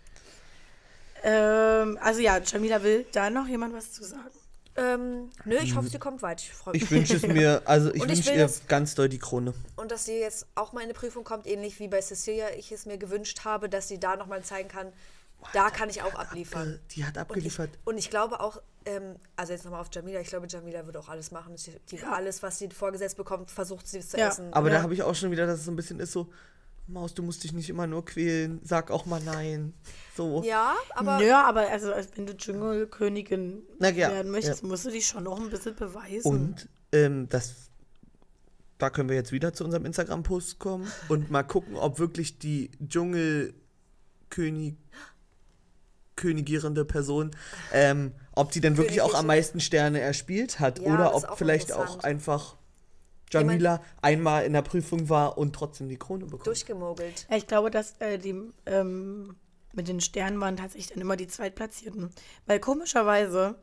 [1.23, 4.31] Ähm, also ja, Jamila will da noch jemand was zu sagen.
[4.77, 6.41] Ähm, nö, ich hoffe, sie kommt weit.
[6.41, 6.85] Ich freue mich.
[6.85, 9.53] Ich wünsche es mir, also ich wünsche ihr das- ganz doll die Krone.
[9.75, 12.71] Und dass sie jetzt auch mal in eine Prüfung kommt, ähnlich wie bei Cecilia, ich
[12.71, 14.93] es mir gewünscht habe, dass sie da nochmal zeigen kann,
[15.53, 16.79] da kann ich auch abliefern.
[16.91, 17.71] Die hat Und ich, abgeliefert.
[17.85, 21.09] und ich glaube auch, ähm, also jetzt nochmal auf Jamila, ich glaube, Jamila wird auch
[21.09, 21.57] alles machen.
[21.57, 24.29] Sie- Die, Alles, was sie vorgesetzt bekommt, versucht sie es zu Ja.
[24.29, 24.53] essen.
[24.53, 24.77] Aber Ja.
[24.77, 26.29] da habe ich auch schon wieder, dass es so ein bisschen ist so,
[26.91, 29.75] Maus, du musst dich nicht immer nur quälen, sag auch mal nein.
[30.17, 30.43] So.
[30.43, 34.69] ja, aber Nö, aber also als wenn du Dschungelkönigin Na ja, werden möchtest, ja.
[34.69, 36.27] musst du dich schon noch ein bisschen beweisen.
[36.27, 37.69] Und ähm, das,
[38.79, 42.71] da können wir jetzt wieder zu unserem Instagram-Post kommen und mal gucken, ob wirklich die
[42.83, 44.77] Dschungelkönig
[46.19, 47.31] königierende Person,
[47.73, 51.39] ähm, ob die denn wirklich auch am meisten Sterne erspielt hat Ja, oder ob auch
[51.39, 52.57] vielleicht auch einfach
[53.31, 56.47] Jamila einmal in der Prüfung war und trotzdem die Krone bekommt.
[56.47, 57.27] durchgemogelt.
[57.31, 58.35] Ja, ich glaube, dass äh, die
[58.67, 59.37] ähm,
[59.75, 62.11] mit den Sternen waren tatsächlich dann immer die Zweitplatzierten.
[62.47, 63.57] Weil komischerweise,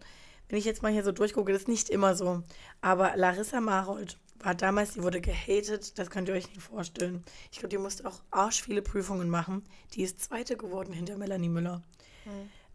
[0.49, 2.43] wenn ich jetzt mal hier so durchgucke, das ist nicht immer so.
[2.81, 7.23] Aber Larissa Marold war damals, die wurde gehatet, das könnt ihr euch nicht vorstellen.
[7.51, 9.63] Ich glaube, die musste auch arsch viele Prüfungen machen.
[9.93, 11.81] Die ist Zweite geworden hinter Melanie Müller.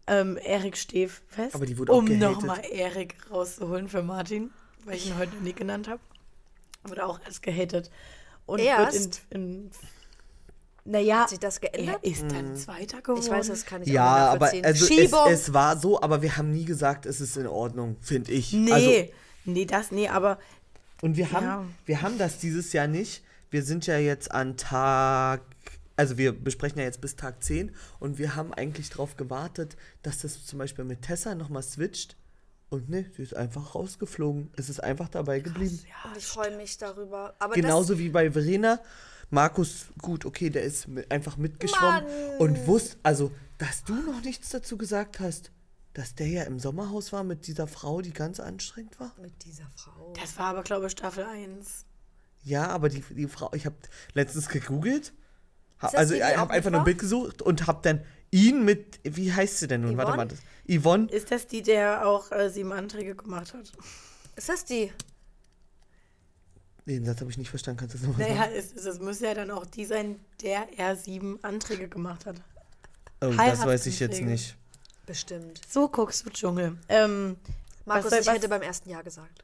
[0.07, 4.49] Ähm, Erik Stef fest, Aber die wurde auch um nochmal Erik rauszuholen für Martin,
[4.85, 5.99] weil ich ihn heute noch nie genannt habe.
[6.83, 7.91] Wurde auch erst gehatet.
[8.47, 8.99] Und Erst?
[8.99, 9.71] wird in, in
[10.83, 11.99] naja, Hat sich das geändert?
[12.01, 13.21] er ist dann Zweiter geworden.
[13.23, 16.23] Ich weiß, das kann ich auch Ja, nicht aber also es, es war so, aber
[16.23, 18.51] wir haben nie gesagt, es ist in Ordnung, finde ich.
[18.51, 18.91] Nee, Also,
[19.45, 20.39] nee, das, nee, aber
[21.03, 21.65] Und wir haben, Ja.
[21.85, 23.23] wir haben das dieses Jahr nicht.
[23.51, 25.41] Wir sind ja jetzt an Tag,
[25.95, 30.19] also wir besprechen ja jetzt bis Tag 10 und wir haben eigentlich darauf gewartet, dass
[30.19, 32.17] das zum Beispiel mit Tessa nochmal switcht.
[32.69, 34.49] Und ne, sie ist einfach rausgeflogen.
[34.55, 35.77] Es ist einfach dabei geblieben.
[36.05, 37.35] Und ich freue mich darüber.
[37.37, 38.79] Aber Genauso wie bei Verena.
[39.29, 42.37] Markus, gut, okay, der ist einfach mitgeschwommen Mann.
[42.39, 45.51] und wusste, also, dass du noch nichts dazu gesagt hast,
[45.93, 49.13] dass der ja im Sommerhaus war mit dieser Frau, die ganz anstrengend war.
[49.21, 50.13] mit dieser Frau.
[50.21, 51.85] das war aber, glaube ich, Staffel 1.
[52.43, 53.75] Ja, aber die, die Frau, ich habe
[54.13, 55.13] letztens gegoogelt,
[55.81, 56.85] also ich habe einfach nur ein?
[56.85, 59.97] Bild gesucht und habe dann ihn mit, wie heißt sie denn nun?
[59.97, 60.33] Warte mal, Yvonne?
[60.67, 61.07] das, Yvonne.
[61.11, 63.71] Ist das die, der auch äh, sieben Anträge gemacht hat?
[64.35, 64.91] Ist das die?
[66.85, 68.53] Den Satz habe ich nicht verstanden, kannst du das nochmal Naja, sagen?
[68.55, 72.37] es, es, es muss ja dann auch die sein, der er sieben Anträge gemacht hat.
[73.21, 74.55] Oh, das weiß ich jetzt nicht.
[75.05, 75.61] Bestimmt.
[75.69, 76.77] So guckst du Dschungel.
[76.89, 77.35] Ähm,
[77.85, 79.43] Markus, soll- ich hätte beim ersten Jahr gesagt.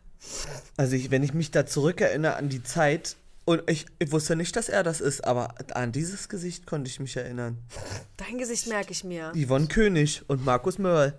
[0.77, 3.15] Also ich, wenn ich mich da zurückerinnere an die Zeit,
[3.47, 6.99] Und ich, ich wusste nicht, dass er das ist, aber an dieses Gesicht konnte ich
[6.99, 7.57] mich erinnern.
[8.17, 9.31] Dein Gesicht merke ich mir.
[9.33, 11.17] Yvonne König und Markus Mörl.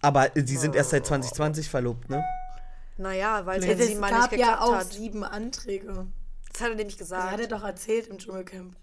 [0.00, 2.24] Aber sie sind erst seit 2020 verlobt, ne?
[2.96, 4.92] Naja, weil Nee, ja sie mal nicht ja geklappt auch hat.
[4.94, 6.06] sieben Anträge.
[6.50, 7.30] Das hat er nämlich Das gesagt.
[7.32, 8.74] hat er doch erzählt im Dschungelcamp.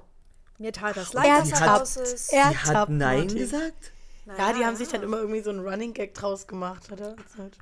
[0.59, 2.31] Mir tat das leid, dass er raus ist.
[2.31, 3.37] er Sie hat tappt Nein Martin.
[3.39, 3.91] gesagt?
[4.37, 7.15] Ja, die haben sich dann immer irgendwie so einen Running Gag draus gemacht, hat er
[7.17, 7.57] erzählt.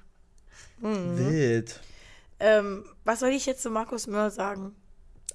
[0.81, 1.17] Mhm.
[1.17, 1.79] Wild.
[2.41, 4.75] Ähm, was soll ich jetzt zu Markus Möhr sagen?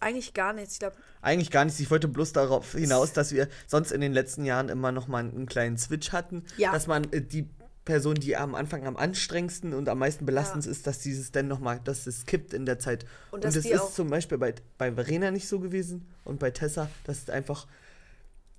[0.02, 0.74] Eigentlich gar nichts.
[0.74, 1.78] Ich glaube, Eigentlich gar nicht.
[1.80, 5.20] Ich wollte bloß darauf hinaus, dass wir sonst in den letzten Jahren immer noch mal
[5.20, 6.44] einen kleinen Switch hatten.
[6.56, 6.72] Ja.
[6.72, 7.48] Dass man äh, die
[7.84, 10.70] Person, die am Anfang am anstrengendsten und am meisten belastend Ja.
[10.70, 13.04] ist, dass dieses dann noch mal, dass es kippt in der Zeit.
[13.30, 16.88] Und Und, das ist zum Beispiel bei, bei Verena nicht so gewesen und bei Tessa,
[17.04, 17.66] dass einfach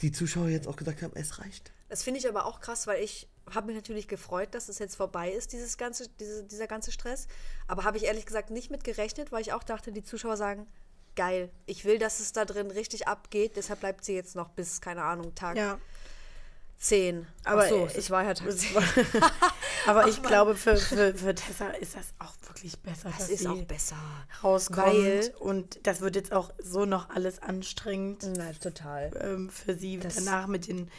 [0.02, 1.72] die Zuschauer jetzt auch gesagt haben, es reicht.
[1.90, 4.96] das finde ich aber auch krass, weil ich habe mich natürlich gefreut, dass es jetzt
[4.96, 7.28] vorbei ist, dieses ganze, diese, dieser ganze Stress.
[7.68, 10.68] Aber habe ich ehrlich gesagt nicht mit gerechnet, weil ich auch dachte, die Zuschauer sagen,
[11.16, 14.82] geil, ich will, dass es da drin richtig abgeht, deshalb bleibt sie jetzt noch bis,
[14.82, 15.78] keine Ahnung, Tag Ja.
[16.78, 17.26] 10.
[17.46, 18.76] Aber Ach so, ich- es war ja Tag Das 10.
[18.76, 18.84] war-
[19.88, 23.40] Aber ich glaube, für, für, für Tessa ist das auch wirklich besser, Das dass ist
[23.42, 23.96] sie auch besser.
[24.44, 24.88] rauskommt.
[24.88, 29.12] Weil- und das wird jetzt auch so noch alles anstrengend Na, total.
[29.22, 30.90] ähm, für sie Das- danach mit den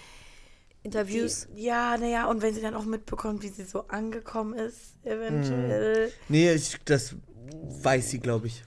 [0.83, 1.49] Interviews.
[1.55, 6.13] Die, ja, naja, und wenn sie dann auch mitbekommt, wie sie so angekommen ist, eventuell.
[6.29, 7.17] Nee, ich, das
[7.83, 8.63] weiß sie, glaube ich.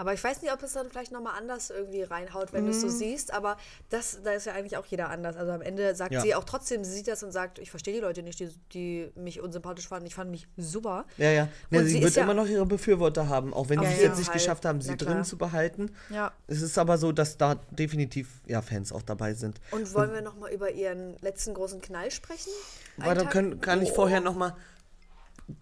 [0.00, 2.74] Aber ich weiß nicht, ob es dann vielleicht nochmal anders irgendwie reinhaut, wenn du Mhm.
[2.76, 3.34] es so siehst.
[3.34, 3.58] Aber
[3.90, 5.36] das, da ist ja eigentlich auch jeder anders.
[5.36, 6.22] Also am Ende sagt Ja.
[6.22, 9.12] sie auch trotzdem, sie sieht das und sagt, ich verstehe die Leute nicht, die, die
[9.14, 10.06] mich unsympathisch fanden.
[10.06, 11.04] Ich fand mich super.
[11.18, 11.48] Ja, ja.
[11.70, 14.28] Und sie, wird ja- immer noch ihre Befürworter haben, auch wenn sie es jetzt nicht
[14.28, 14.34] Fall.
[14.38, 15.94] geschafft haben, sie drin zu behalten.
[16.08, 16.32] Ja.
[16.46, 19.60] Es ist aber so, dass da definitiv ja, Fans auch dabei sind.
[19.70, 22.48] Und wollen wir nochmal über ihren letzten großen Knall sprechen?
[22.96, 23.96] Warte, kann ich Oh.
[23.96, 24.56] vorher noch mal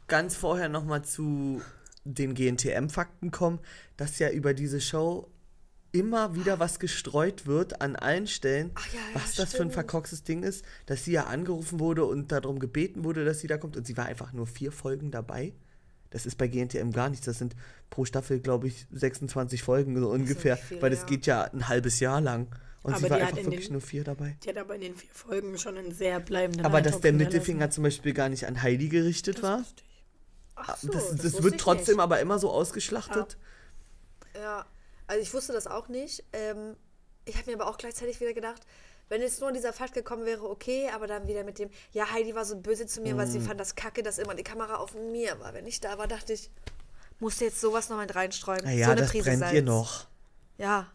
[0.07, 1.61] ganz vorher noch mal zu
[2.15, 3.61] den GNTM-Fakten kommen,
[3.97, 5.31] dass ja über diese Show
[5.93, 10.23] immer wieder was gestreut wird an allen Stellen, ja, ja, was das für ein verkorkstes
[10.23, 13.77] Ding ist, dass sie ja angerufen wurde und darum gebeten wurde, dass sie da kommt
[13.77, 15.55] und sie war einfach nur vier Folgen dabei.
[16.11, 17.27] Das ist bei GNTM gar nichts.
[17.27, 17.55] Das sind
[17.91, 21.07] pro Staffel, glaube ich, 26 Folgen so ungefähr, viel, weil das ja.
[21.07, 22.49] geht ja ein halbes Jahr lang.
[22.83, 24.37] Und Aber sie war einfach in wirklich den- nur vier dabei.
[24.45, 27.11] Die hat aber in den vier Folgen schon einen sehr bleibenden Aber dass Eindruck der
[27.13, 27.35] hinterlassen.
[27.37, 29.73] Mittelfinger zum Beispiel gar nicht an Heidi gerichtet war, Ach
[30.81, 32.03] so, das, das, wusste wird trotzdem nicht.
[32.03, 33.37] aber immer so ausgeschlachtet.
[34.35, 34.67] Ja,
[35.07, 36.25] also ich wusste das auch nicht.
[36.33, 36.77] Ähm,
[37.25, 38.63] ich habe mir aber auch gleichzeitig wieder gedacht,
[39.09, 42.35] wenn jetzt nur dieser Fakt gekommen wäre, okay, aber dann wieder mit dem, ja, Heidi
[42.35, 43.31] war so böse zu mir, weil Mhm.
[43.33, 45.55] sie fand das kacke, dass immer die Kamera auf mir war.
[45.55, 46.51] Wenn ich da war, dachte ich,
[47.19, 48.65] musste jetzt sowas noch mit reinstreuen.
[48.65, 49.53] Naja, so eine das Prise brennt Salz.
[49.55, 50.07] ihr noch.
[50.59, 50.87] Ja,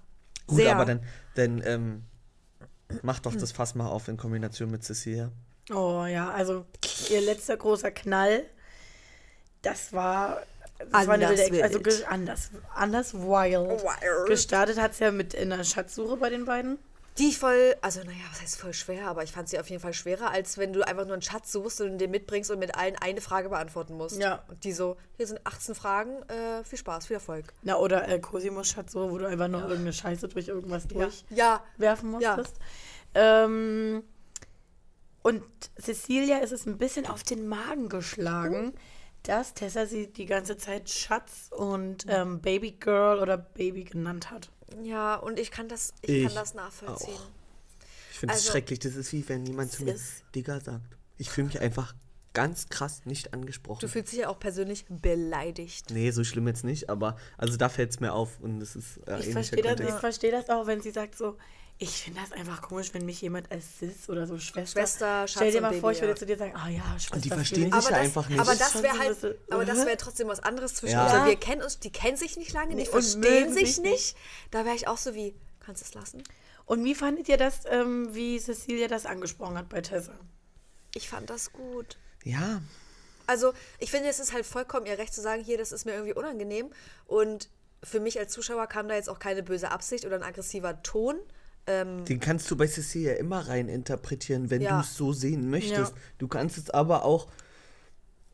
[0.46, 0.76] Gut, sehr.
[0.76, 1.04] aber dann,
[1.36, 2.04] dann ähm,
[3.02, 5.32] mach doch das Fass mal auf in Kombination mit Cecilia.
[5.72, 6.66] Oh ja, also
[7.10, 8.46] ihr letzter großer Knall,
[9.64, 10.44] das war,
[10.78, 13.82] das war eine Anders also anders, anders wild.
[13.82, 14.28] Wild.
[14.28, 16.78] Gestartet hat es ja mit einer Schatzsuche bei den beiden.
[17.20, 19.94] Die voll, also naja, was heißt voll schwer, aber ich fand sie auf jeden Fall
[19.94, 22.96] schwerer, als wenn du einfach nur einen Schatz suchst und den mitbringst und mit allen
[22.96, 24.18] eine Frage beantworten musst.
[24.20, 24.44] Ja.
[24.48, 27.54] Und die so, hier sind 18 Fragen, äh, viel Spaß, viel Erfolg.
[27.62, 30.86] Na, oder äh, Cosimo Schatzsuche, wo du einfach noch irgendeine Scheiße durch irgendwas
[31.30, 31.62] Ja.
[31.78, 32.36] durchwerfen Ja.
[32.36, 32.58] musstest.
[33.14, 34.04] Ähm,
[35.22, 35.44] und
[35.80, 38.74] Cecilia ist es ein bisschen auf den Magen geschlagen,
[39.24, 44.50] dass Tessa sie die ganze Zeit Schatz und ähm, Baby Girl oder Baby genannt hat.
[44.84, 47.16] Ja, und ich kann das, ich, Ich kann das nachvollziehen.
[47.16, 47.30] auch.
[48.12, 48.80] Ich finde es Also, schrecklich.
[48.80, 49.96] Das ist wie wenn jemand zu mir
[50.36, 50.98] Digger sagt.
[51.18, 51.94] Ich fühle mich einfach
[52.34, 53.80] ganz krass nicht angesprochen.
[53.82, 55.92] Du fühlst dich ja auch persönlich beleidigt.
[55.92, 58.98] nee, so schlimm jetzt nicht, aber also da fällt es mir auf und das ist
[59.08, 61.38] äh, Ich verstehe das, ich versteh das auch, wenn sie sagt so,
[61.84, 64.80] ich finde das einfach komisch, wenn mich jemand als Sis oder so Schwester.
[64.80, 66.16] Schwester, Stell dir Schatz mal und vor, ich würde ja.
[66.16, 67.20] zu dir sagen, ah ja, Schwester.
[67.20, 67.74] die fühl verstehen ich.
[67.76, 68.40] sich Aber ja das, einfach nicht.
[68.40, 71.08] aber Das wäre halt, aber das wäre trotzdem was anderes zwischen Ja.
[71.08, 71.26] Ja.
[71.26, 74.16] Wir kennen uns, die kennen sich nicht lange, die Nee, und verstehen sich sich nicht.
[74.52, 76.24] Da wäre ich auch so wie, kannst du es lassen?
[76.66, 80.18] Und wie fandet ihr das, ähm, wie Cecilia das angesprochen hat bei Tessa?
[80.96, 81.98] Ich fand das gut.
[82.24, 82.62] Ja,
[83.28, 85.94] Also, ich finde, es ist halt vollkommen ihr Recht zu sagen, hier, das ist mir
[85.94, 86.70] irgendwie unangenehm.
[87.06, 87.50] Und
[87.84, 91.20] für mich als Zuschauer kam da jetzt auch keine böse Absicht oder ein aggressiver Ton.
[91.68, 94.76] Ähm, den kannst du bei Cecilia immer rein interpretieren, wenn Ja.
[94.78, 95.94] du es so sehen möchtest.
[95.94, 96.02] Ja.
[96.18, 97.28] Du kannst es aber auch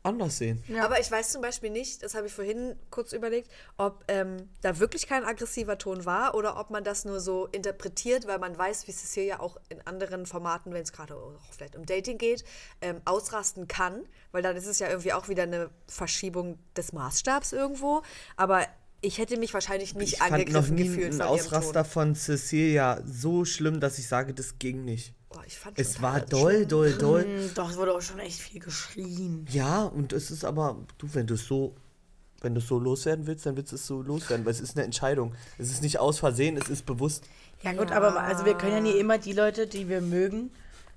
[0.02, 0.64] anders sehen.
[0.68, 0.84] Ja.
[0.86, 4.78] Aber ich weiß zum Beispiel nicht, das habe ich vorhin kurz überlegt, ob ähm, da
[4.78, 8.88] wirklich kein aggressiver Ton war oder ob man das nur so interpretiert, weil man weiß,
[8.88, 12.44] wie Cecilia auch in anderen Formaten, wenn es gerade auch vielleicht um Dating geht,
[12.80, 17.52] ähm, ausrasten kann, weil dann ist es ja irgendwie auch wieder eine Verschiebung des Maßstabs
[17.52, 18.00] irgendwo.
[18.38, 18.66] Aber
[19.02, 21.82] ich hätte mich wahrscheinlich nicht ich fand noch angegriffen nie gefühlt einen von ihrem Ausraster
[21.84, 21.90] Ton.
[21.90, 25.14] von Cecilia so schlimm, dass ich sage, das ging nicht.
[25.30, 26.68] Boah, ich fand Es schon war doll, schlimm.
[26.68, 27.22] doll, doll.
[27.24, 29.46] Hm, Doch, es wurde auch schon echt viel geschrien.
[29.50, 31.74] Ja, und es ist aber, du, wenn du es so
[32.42, 34.74] wenn du es so loswerden willst, dann willst du es so loswerden, weil es ist
[34.74, 35.34] eine Entscheidung.
[35.58, 37.24] Es ist nicht aus Versehen, es ist bewusst.
[37.62, 40.50] Ja gut, aber also wir können ja nie immer die Leute, die wir mögen,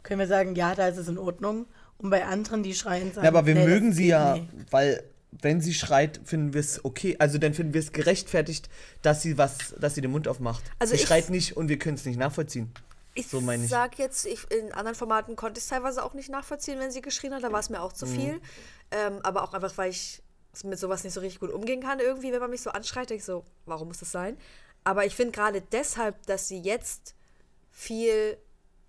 [0.04, 1.66] können wir sagen, ja, da ist es in Ordnung.
[1.98, 4.48] Und bei anderen, die schreien, sagen, Ja, aber wir nee, mögen sie ja, nicht.
[4.72, 5.04] weil
[5.42, 7.16] wenn sie schreit, finden wir es okay.
[7.20, 8.70] Also dann finden wir es gerechtfertigt,
[9.02, 10.64] dass sie was, dass sie den Mund aufmacht.
[10.80, 12.72] Also sie ich- schreit nicht und wir können es nicht nachvollziehen.
[13.16, 13.70] Ich So ich.
[13.70, 17.02] sag jetzt, ich, in anderen Formaten konnte ich es teilweise auch nicht nachvollziehen, wenn sie
[17.02, 17.44] geschrien hat.
[17.44, 17.96] Da war es mir auch Mhm.
[17.98, 18.42] zu viel.
[18.92, 20.22] Ähm, aber auch einfach, weil ich
[20.64, 23.20] mit sowas nicht so richtig gut umgehen kann irgendwie, wenn man mich so anschreit, denke
[23.22, 24.38] ich so, warum muss das sein?
[24.84, 27.16] Aber ich finde gerade deshalb, dass sie jetzt
[27.72, 28.38] viel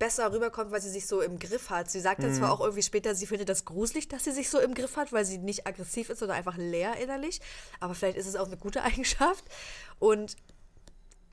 [0.04, 1.90] besser rüberkommt, weil sie sich so im Griff hat.
[1.90, 2.36] Sie sagt dann Mhm.
[2.36, 5.12] zwar auch irgendwie später, sie findet das gruselig, dass sie sich so im Griff hat,
[5.12, 7.40] weil sie nicht aggressiv ist, sondern einfach leer innerlich.
[7.80, 9.44] Aber vielleicht ist es auch eine gute Eigenschaft.
[9.98, 10.36] Und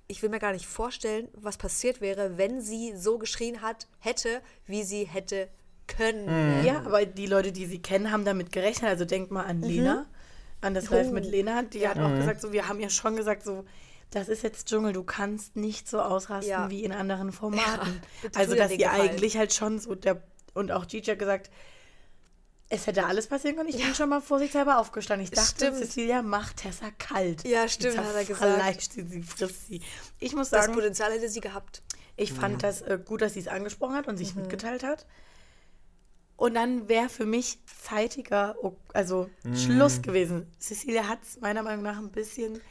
[0.08, 4.42] ich will mir gar nicht vorstellen, was passiert wäre, wenn sie so geschrien hat, hätte,
[4.66, 5.50] wie sie hätte
[5.88, 6.64] können.
[6.66, 8.90] Ja, aber die Leute, die sie kennen, haben damit gerechnet.
[8.90, 10.06] Also denk mal an Lena,
[10.62, 11.64] an das Live mit Lena.
[11.64, 13.66] Die hat auch gesagt, so, wir haben ja schon gesagt, so,
[14.12, 16.70] das ist jetzt Dschungel, du kannst nicht so ausrasten Ja.
[16.70, 18.02] wie in anderen Formaten.
[18.22, 19.02] bitte also, dass Gefallen.
[19.10, 20.22] eigentlich halt schon so, der,
[20.54, 21.50] und auch Gigi hat gesagt,
[22.74, 23.68] es hätte alles passieren können.
[23.70, 25.26] Ich bin schon mal vorsichtshalber aufgestanden.
[25.26, 25.78] Ich dachte, Stimmt.
[25.78, 27.44] Cecilia macht Tessa kalt.
[27.46, 28.40] Ja, stimmt, hat er gesagt.
[28.40, 29.82] zerfleischt sie, sie frisst sie.
[30.20, 31.84] Ich muss Das sagen, Potenzial hätte sie gehabt.
[32.16, 34.20] ich fand das äh, gut, dass sie es angesprochen hat und Mhm.
[34.20, 35.06] sich mitgeteilt hat.
[36.38, 39.56] Und dann wäre für mich zeitiger, oh, also Mhm.
[39.58, 40.48] Schluss gewesen.
[40.60, 42.62] Cecilia hat es meiner Meinung nach ein bisschen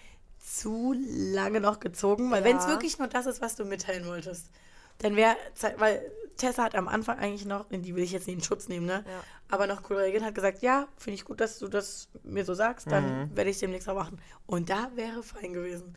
[0.58, 2.70] zu lange noch gezogen, weil wenn es Ja.
[2.70, 4.50] wirklich nur das ist, was du mitteilen wolltest,
[4.98, 6.02] dann wäre, Zeit- weil
[6.36, 9.04] Tessa hat am Anfang eigentlich noch, die will ich jetzt nicht in Schutz nehmen, ne?
[9.06, 9.22] Ja.
[9.48, 12.54] Aber noch cool reagiert, hat gesagt, ja, finde ich gut, dass du das mir so
[12.54, 13.36] sagst, dann Mhm.
[13.36, 14.20] werde ich demnächst auch machen.
[14.46, 15.94] Und da wäre fein gewesen.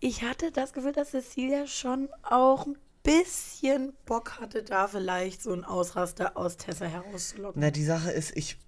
[0.00, 5.52] Ich hatte das Gefühl, dass Cecilia schon auch ein bisschen Bock hatte, da vielleicht so
[5.52, 7.60] einen Ausraster aus Tessa herauszulocken.
[7.60, 8.58] Na, die Sache ist, ich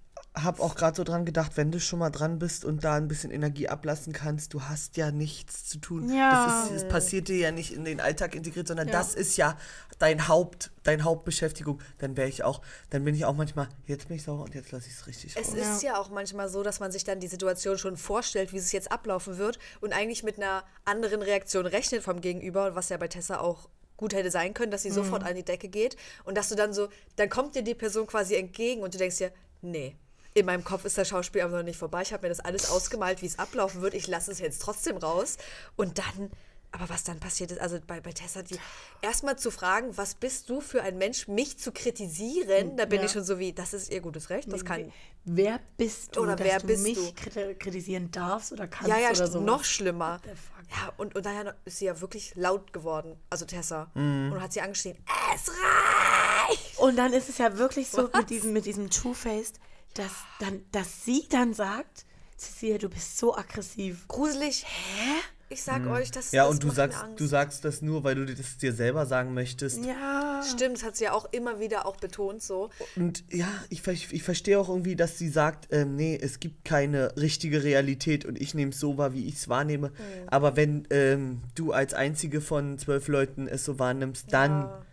[0.43, 3.07] habe auch gerade so dran gedacht, wenn du schon mal dran bist und da ein
[3.07, 6.13] bisschen Energie ablassen kannst, du hast ja nichts zu tun.
[6.13, 6.45] Ja.
[6.45, 8.93] Das, ist, das passiert dir ja nicht in den Alltag integriert, sondern Ja.
[8.93, 9.57] das ist ja
[9.99, 11.81] dein Haupt, deine Hauptbeschäftigung.
[11.97, 14.71] Dann wäre ich auch, dann bin ich auch manchmal, jetzt bin ich sauer und jetzt
[14.71, 15.55] lasse ich es richtig Es raus.
[15.57, 18.71] ist ja auch manchmal so, dass man sich dann die Situation schon vorstellt, wie es
[18.71, 23.07] jetzt ablaufen wird und eigentlich mit einer anderen Reaktion rechnet vom Gegenüber, was ja bei
[23.07, 26.49] Tessa auch gut hätte sein können, dass sie sofort an die Decke geht und dass
[26.49, 29.31] du dann so, dann kommt dir die Person quasi entgegen und du denkst dir,
[29.63, 29.95] nee,
[30.39, 32.01] in meinem Kopf ist das Schauspiel aber noch nicht vorbei.
[32.01, 33.93] Ich habe mir das alles ausgemalt, wie es ablaufen wird.
[33.93, 35.37] Ich lasse es jetzt trotzdem raus.
[35.75, 36.31] Und dann,
[36.71, 38.57] aber was dann passiert ist, also bei, bei Tessa, die
[39.01, 43.05] erstmal zu fragen, was bist du für ein Mensch, mich zu kritisieren, da bin Ja.
[43.05, 44.91] ich schon so wie, das ist ihr gutes Recht, das kann.
[45.25, 47.29] Wer bist du, Oder dass wer du bist mich du?
[47.29, 49.41] kriti- kritisieren darfst oder kannst Ja, ja, oder so?
[49.41, 50.21] noch schlimmer.
[50.69, 53.89] Ja, und, und daher ist sie ja wirklich laut geworden, also Tessa.
[53.93, 54.31] Mhm.
[54.33, 54.97] Und hat sie angeschrien,
[55.33, 56.77] es reicht!
[56.79, 58.19] Und dann ist es ja wirklich so Was?
[58.21, 59.59] mit diesem, mit diesem Two-Faced,
[59.93, 62.05] dass, dann, dass sie dann sagt,
[62.37, 64.07] Cecilia, du bist so aggressiv.
[64.07, 64.63] Gruselig.
[64.65, 65.13] Hä?
[65.49, 68.25] Ich sag euch, das Ja, das und du sagst, du sagst das nur, weil du
[68.25, 69.83] das dir selber sagen möchtest.
[69.85, 70.43] Ja.
[70.43, 72.69] Stimmt, das hat sie ja auch immer wieder auch betont so.
[72.97, 73.81] Und ja, ich,
[74.11, 78.39] ich verstehe auch irgendwie, dass sie sagt, ähm, nee, es gibt keine richtige Realität und
[78.41, 79.93] ich nehme es so wahr, wie ich es wahrnehme.
[80.27, 84.85] Aber wenn ähm, du als einzige von zwölf Leuten es so wahrnimmst, dann Ja.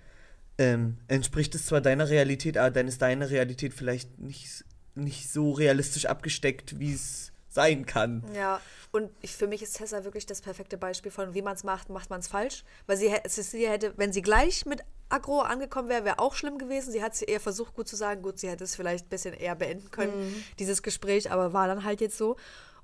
[0.58, 4.64] ähm, entspricht es zwar deiner Realität, aber dann ist deine Realität vielleicht nicht,
[4.94, 8.24] nicht so realistisch abgesteckt, wie es sein kann.
[8.34, 11.64] Ja, und ich, für mich ist Tessa wirklich das perfekte Beispiel von, wie man es
[11.64, 12.64] macht, macht man es falsch.
[12.86, 16.92] Weil sie, Cecilia hätte, wenn sie gleich mit Agro angekommen wäre, wäre auch schlimm gewesen.
[16.92, 18.22] Sie hat es eher versucht, gut zu sagen.
[18.22, 21.84] Gut, sie hätte es vielleicht ein bisschen eher beenden können, dieses Gespräch, aber war dann
[21.84, 22.36] halt jetzt so.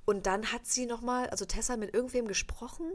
[0.04, 2.90] Und dann hat sie nochmal, also Tessa mit irgendwem gesprochen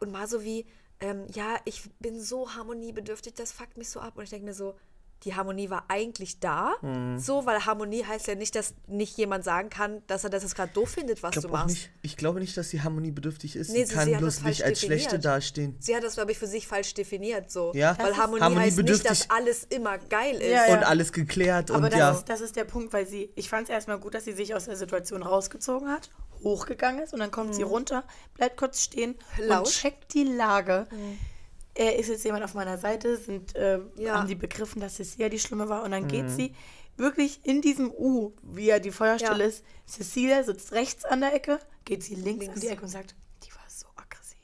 [0.00, 0.66] und mal so wie,
[1.00, 4.16] ähm, ja, ich bin so harmoniebedürftig, das fuckt mich so ab.
[4.16, 4.74] Und ich denke mir so,
[5.24, 6.74] die Harmonie war eigentlich da.
[7.16, 10.54] So, weil Harmonie heißt ja nicht, dass nicht jemand sagen kann, dass er das jetzt
[10.54, 11.68] gerade doof findet, was du machst.
[11.70, 13.70] nicht, ich glaube nicht, dass sie harmoniebedürftig ist.
[13.70, 15.24] Nee, sie sie- kann sie hat bloß das falsch nicht als Schlechte definiert.
[15.24, 15.76] dastehen.
[15.80, 17.72] Sie hat das, glaube ich, für sich falsch definiert, so.
[17.74, 17.96] Ja.
[17.98, 19.08] Weil ist Harmonie heißt nicht, harmoniebedürftig.
[19.08, 20.50] dass alles immer geil ist.
[20.50, 20.74] Ja, ja.
[20.76, 22.10] Und alles geklärt Aber und das, ja.
[22.12, 24.54] ist, das ist der Punkt, weil sie, ich fand es erstmal gut, dass sie sich
[24.54, 26.10] aus der Situation rausgezogen hat,
[26.42, 28.04] hochgegangen ist und dann kommt sie runter,
[28.34, 29.66] bleibt kurz stehen Laut.
[29.66, 30.86] und checkt die Lage.
[31.74, 34.14] Er ist jetzt jemand auf meiner Seite, sind, äh, Ja.
[34.14, 36.54] haben die begriffen, dass Cecilia die Schlimme war und dann geht sie
[36.96, 39.48] wirklich in diesem U, wie ja die Feuerstelle Ja.
[39.48, 39.64] ist.
[39.86, 42.54] Cecilia sitzt rechts an der Ecke, geht sie links, Links.
[42.54, 44.38] an die Ecke und sagt, die war so aggressiv.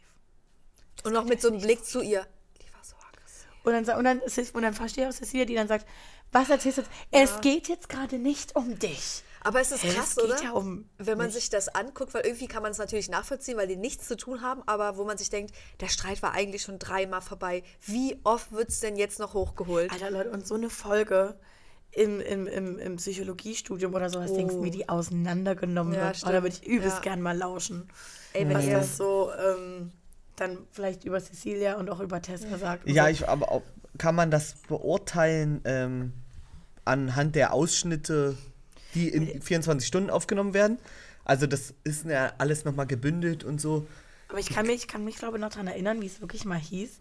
[1.05, 2.27] Und noch mit so einem Blick zu ihr.
[2.61, 3.47] Die war so aggressiv.
[3.63, 5.87] Und dann, und dann, und dann verstehe ich auch Cecilia, die dann sagt,
[6.33, 6.91] was erzählst du jetzt?
[7.13, 9.23] Es geht jetzt gerade nicht um dich.
[9.43, 10.43] Aber es ist Es krass, geht oder?
[10.43, 11.35] ja um Wenn man mich.
[11.37, 14.43] sich das anguckt, weil irgendwie kann man es natürlich nachvollziehen, weil die nichts zu tun
[14.43, 17.63] haben, aber wo man sich denkt, der Streit war eigentlich schon dreimal vorbei.
[17.87, 19.91] Wie oft wird es denn jetzt noch hochgeholt?
[19.93, 21.37] Alter Leute, und so eine Folge
[21.93, 24.63] im, im, im, im Psychologiestudium oder sowas denkst, Oh.
[24.63, 26.23] wie die auseinandergenommen Ja, wird.
[26.25, 26.69] Oh, da würde ich stimmt.
[26.77, 27.03] übelst Ja.
[27.03, 27.89] gern mal lauschen.
[28.33, 29.91] Ey, wenn was ihr, das so ähm,
[30.37, 32.89] dann vielleicht über Cecilia und auch über Tessa sagt.
[32.89, 33.11] Ja, so.
[33.11, 33.63] ich, aber auch,
[33.99, 36.13] kann man das beurteilen ähm,
[36.85, 38.37] anhand der Ausschnitte,
[38.95, 40.79] die in 24 Stunden aufgenommen werden?
[41.25, 43.87] Also das ist ja alles nochmal gebündelt und so.
[44.29, 46.45] Aber ich kann mich, ich kann mich glaube ich, noch daran erinnern, wie es wirklich
[46.45, 46.99] mal hieß.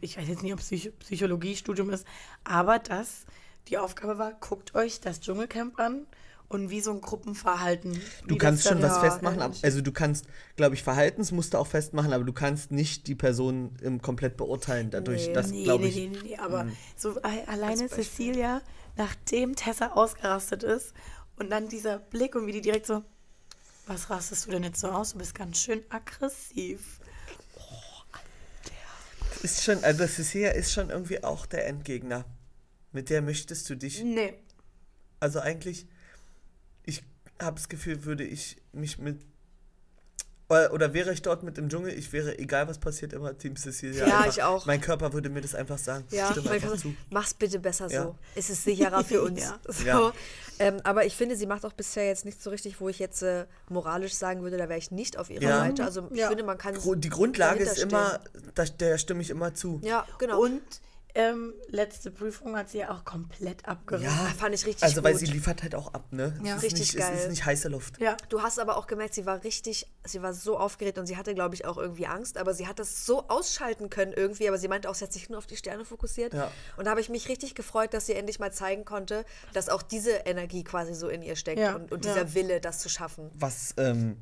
[0.00, 2.04] Ich weiß jetzt nicht, ob es Psych Psychologiestudium ist,
[2.44, 3.26] aber dass
[3.68, 6.06] die Aufgabe war, guckt euch das Dschungelcamp an
[6.48, 8.00] und wie so ein Gruppenverhalten.
[8.26, 10.26] Du kannst schon was festmachen, ab- also du kannst,
[10.56, 15.26] glaube ich, Verhaltensmuster auch festmachen, aber du kannst nicht die Person im komplett beurteilen dadurch.
[15.28, 15.32] Nee.
[15.34, 15.96] das Nee, glaube nee, ich.
[15.96, 16.76] nee, nee, nee, aber Mhm.
[16.96, 17.88] so alleine.
[17.88, 18.62] Cecilia,
[18.96, 20.94] nachdem Tessa ausgerastet ist
[21.38, 23.04] und dann dieser Blick und wie die direkt so,
[23.86, 25.12] was rastest du denn jetzt so aus?
[25.12, 27.00] Du bist ganz schön aggressiv.
[29.42, 32.24] Ist schon, also Cecilia ist schon irgendwie auch der Endgegner.
[32.92, 34.02] Mit der möchtest du dich.
[34.02, 34.34] Nee.
[35.20, 35.86] Also eigentlich,
[36.84, 37.02] ich
[37.40, 39.24] habe das Gefühl, würde ich mich mit.
[40.50, 44.06] Oder, wäre ich dort mit im Dschungel, ich wäre, egal was passiert, immer Team Cecilia.
[44.06, 44.64] Ja, einfach, ich auch.
[44.64, 46.04] Mein Körper würde mir das einfach sagen.
[46.10, 46.94] Ja, Stimme einfach zu.
[47.10, 48.04] mach's bitte besser Ja.
[48.04, 48.16] so.
[48.34, 49.40] Es ist sicherer für uns.
[49.42, 49.58] Ja.
[49.66, 49.84] So.
[49.84, 50.12] Ja.
[50.58, 53.22] Ähm, aber ich finde, sie macht auch bisher jetzt nicht so richtig, wo ich jetzt
[53.22, 55.58] äh, moralisch sagen würde, da wäre ich nicht auf ihrer Ja.
[55.60, 55.84] Seite.
[55.84, 56.28] Also ich Ja.
[56.28, 58.18] finde, man kann Gru- Die Grundlage ist immer,
[58.54, 59.80] da, der stimme ich immer zu.
[59.84, 60.40] Ja, genau.
[60.42, 60.62] Und
[61.18, 64.08] ähm, letzte Prüfung hat sie ja auch komplett abgerissen.
[64.08, 65.20] Ja, fand ich richtig Also, weil gut.
[65.20, 66.38] sie liefert halt auch ab, ne?
[66.44, 66.52] Ja.
[66.52, 67.18] Es ist Richtig nicht, Es geil.
[67.18, 68.00] ist nicht heiße Luft.
[68.00, 68.16] Ja.
[68.28, 71.34] Du hast aber auch gemerkt, sie war richtig, sie war so aufgeregt und sie hatte,
[71.34, 74.68] glaube ich, auch irgendwie Angst, aber sie hat das so ausschalten können irgendwie, aber sie
[74.68, 76.34] meinte auch, sie hat sich nur auf die Sterne fokussiert.
[76.34, 76.52] Ja.
[76.76, 79.82] Und da habe ich mich richtig gefreut, dass sie endlich mal zeigen konnte, dass auch
[79.82, 82.12] diese Energie quasi so in ihr steckt Ja, und, und ja.
[82.14, 83.28] dieser Wille, das zu schaffen.
[83.34, 84.18] Was, ähm,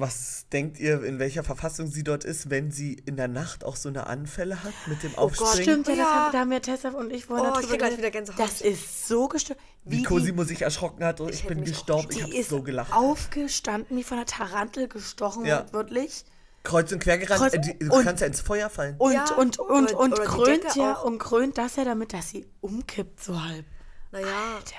[0.00, 3.76] was denkt ihr, in welcher Verfassung sie dort ist, wenn sie in der Nacht auch
[3.76, 5.84] so eine Anfälle hat mit dem Oh Gott, Aufspringen?
[5.84, 6.14] Stimmt, ja, Das Ja.
[6.14, 8.40] haben, da haben wir Tessa und ich vorhin Oh, ich darüber krieg gleich wieder Gänsehaut.
[8.40, 9.58] Das ist so gestört.
[9.84, 12.08] Wie Cosimo sich erschrocken hat und ich, hätte bin gestorben.
[12.10, 12.92] Ich habe ist so gelacht.
[12.92, 15.58] aufgestanden, wie von einer Tarantel gestochen Ja.
[15.60, 16.24] wird, wirklich.
[16.62, 17.40] Kreuz und quer gerannt.
[17.40, 18.96] Kreuz- äh, die, du und- kannst ja ins Feuer fallen.
[18.98, 21.04] Und, Ja, und, und, oder- und oder die krönt ja, auch.
[21.04, 23.64] und krönt das ja damit, dass sie umkippt so halb.
[24.12, 24.26] Naja,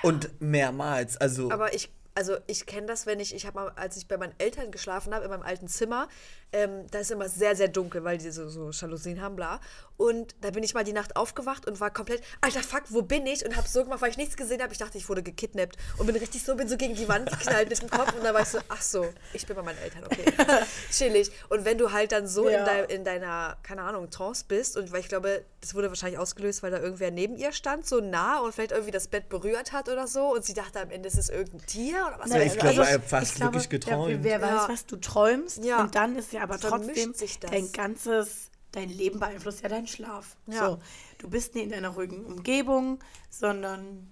[0.02, 1.16] Und mehrmals.
[1.16, 4.16] Also, aber ich, also ich kenne das, wenn ich, ich habe mal, als ich bei
[4.16, 6.08] meinen Eltern geschlafen habe, in meinem alten Zimmer,
[6.52, 9.60] ähm, da ist immer sehr, sehr dunkel, weil die so, so Jalousien haben, bla.
[9.96, 13.24] Und da bin ich mal die Nacht aufgewacht und war komplett, alter Fuck, wo bin
[13.26, 13.44] ich?
[13.46, 14.72] Und habe so gemacht, weil ich nichts gesehen habe.
[14.72, 17.68] Ich dachte, ich wurde gekidnappt und bin richtig so, bin so gegen die Wand geknallt
[17.70, 20.04] mit dem Kopf und dann war ich so, ach so, ich bin bei meinen Eltern,
[20.04, 20.24] okay.
[20.90, 21.30] Chillig.
[21.48, 22.60] Und wenn du halt dann so Ja.
[22.60, 26.18] in, dein, in deiner, keine Ahnung, Trance bist und weil ich glaube, das wurde wahrscheinlich
[26.18, 29.72] ausgelöst, weil da irgendwer neben ihr stand, so nah und vielleicht irgendwie das Bett berührt
[29.72, 32.40] hat oder so und sie dachte am Ende, es ist irgendein Tier oder was Ja,
[32.40, 32.78] ich weiß glaube, ich.
[32.88, 34.18] er hat fast wirklich geträumt.
[34.24, 34.68] wer weiß, Ja.
[34.68, 35.64] was du träumst.
[35.64, 35.80] Ja.
[35.82, 37.50] Und dann ist ja aber trotzdem sich das.
[37.50, 40.36] dein ganzes, dein Leben beeinflusst ja deinen Schlaf.
[40.46, 40.66] Ja.
[40.70, 40.78] So,
[41.18, 42.98] du bist nicht in einer ruhigen Umgebung,
[43.30, 44.10] sondern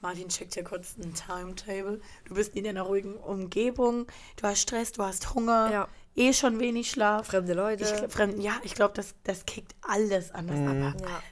[0.00, 2.00] Martin checkt hier kurz ein Timetable.
[2.26, 5.88] Du bist nicht in einer ruhigen Umgebung, du hast Stress, du hast Hunger, Ja.
[6.14, 7.28] eh schon wenig Schlaf.
[7.28, 7.84] Fremde Leute.
[7.84, 11.00] Ich, fremd, ja, ich glaube, das, das kickt alles anders ab.
[11.00, 11.22] Ja.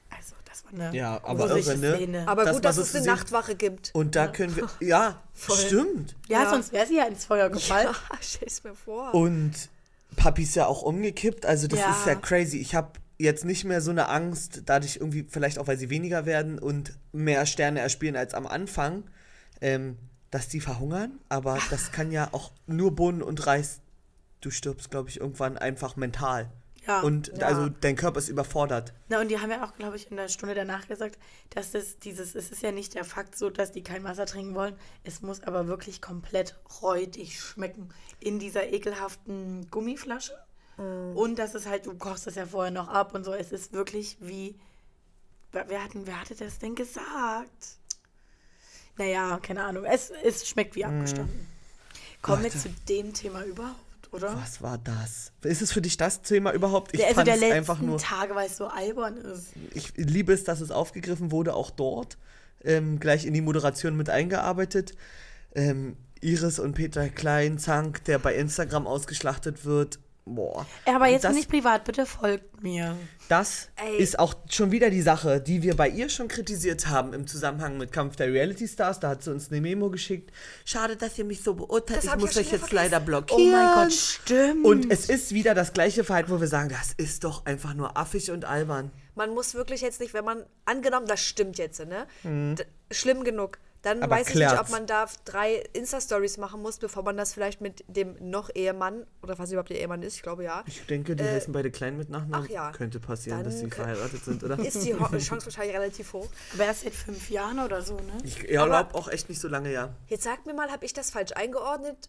[0.73, 1.97] Eine Ja, aber irre, ne?
[1.97, 2.27] Szene.
[2.29, 3.07] Aber Das gut, dass so es eine.
[3.07, 3.91] Nachtwache gibt.
[3.95, 4.69] und da können wir.
[4.81, 6.17] Ja, stimmt.
[6.29, 6.51] ja, Ja.
[6.51, 7.89] sonst wäre sie ja ins Feuer gefallen.
[8.11, 9.15] Ja, stell's mir vor.
[9.15, 9.53] Und
[10.17, 11.45] Papi ist ja auch umgekippt.
[11.47, 11.91] Also, das Ja.
[11.91, 12.59] ist ja crazy.
[12.59, 16.27] Ich habe jetzt nicht mehr so eine Angst, dadurch irgendwie, vielleicht auch, weil sie weniger
[16.27, 19.05] werden und mehr Sterne erspielen als am Anfang,
[19.61, 19.97] ähm,
[20.31, 21.19] dass die verhungern.
[21.29, 23.81] Aber das kann ja auch nur Bohnen und Reis.
[24.41, 26.51] Du stirbst, glaube ich, irgendwann einfach mental.
[26.87, 27.01] Ja.
[27.01, 27.47] Und Ja.
[27.47, 28.93] also dein Körper ist überfordert.
[29.09, 31.19] Na, und die haben ja auch, glaube ich, in der Stunde danach gesagt,
[31.51, 34.55] dass das dieses, es ist ja nicht der Fakt so, dass die kein Wasser trinken
[34.55, 34.75] wollen.
[35.05, 37.91] Es muss aber wirklich komplett räudig schmecken.
[38.19, 40.37] In dieser ekelhaften Gummiflasche.
[40.79, 43.33] Und das ist halt, du kochst das ja vorher noch ab und so.
[43.35, 44.59] Es ist wirklich wie.
[45.53, 47.77] Wer, hatten, wer hatte das denn gesagt?
[48.97, 49.85] Naja, keine Ahnung.
[49.85, 51.47] Es, es schmeckt wie abgestanden.
[52.23, 54.37] Kommen wir zu dem Thema überhaupt, oder?
[54.37, 55.33] Was war das?
[55.43, 56.93] Ist es für dich das Thema überhaupt?
[56.95, 57.99] Ich Der, also der letzten einfach nur.
[57.99, 59.49] Tage, weil es so albern ist.
[59.75, 62.19] ich liebe es, dass es aufgegriffen wurde, auch dort.
[62.65, 64.95] Ähm, gleich in die Moderation mit eingearbeitet.
[65.55, 69.99] Ähm, Iris und Peter Klein, Zank, der bei Instagram ausgeschlachtet wird.
[70.25, 70.67] Boah.
[70.87, 72.97] Aber jetzt das, bin ich privat, bitte folgt mir.
[73.29, 73.97] Das Ey.
[73.97, 77.77] ist auch schon wieder die Sache, die wir bei ihr schon kritisiert haben im Zusammenhang
[77.77, 79.01] mit Kampf der Reality Stars.
[79.01, 80.31] Da hat sie uns eine Memo geschickt.
[80.65, 81.99] Schade, dass ihr mich so beurteilt.
[81.99, 83.51] Das Ich ich muss ja euch jetzt leider Oh blockieren.
[83.53, 84.65] mein Gott, stimmt.
[84.65, 87.97] Und es ist wieder das gleiche Verhalten, wo wir sagen, das ist doch einfach nur
[87.97, 88.93] affig und albern.
[89.17, 92.07] Man muss wirklich jetzt nicht, wenn man, angenommen, das stimmt jetzt, ne?
[92.23, 92.55] Mhm.
[92.93, 93.59] Schlimm genug.
[93.83, 94.71] Dann Aber weiß ich nicht, ob klärt's.
[94.71, 99.37] man da drei Insta-Stories machen muss, bevor man das vielleicht mit dem noch Ehemann, oder
[99.39, 101.97] was überhaupt der Ehemann ist, ich glaube ja, Ich denke, die Äh, heißen beide klein
[101.97, 102.47] mit Nachnamen.
[102.47, 102.71] ach ja.
[102.71, 104.57] Könnte passieren, Dann dass sie verheiratet sind, oder?
[104.65, 106.29] ist die Chance wahrscheinlich relativ hoch.
[106.55, 108.19] Aber erst seit fünf Jahren oder so, ne?
[108.25, 109.95] Ich glaube auch echt nicht so lange, ja.
[110.07, 112.09] Jetzt sag mir mal, habe ich das falsch eingeordnet?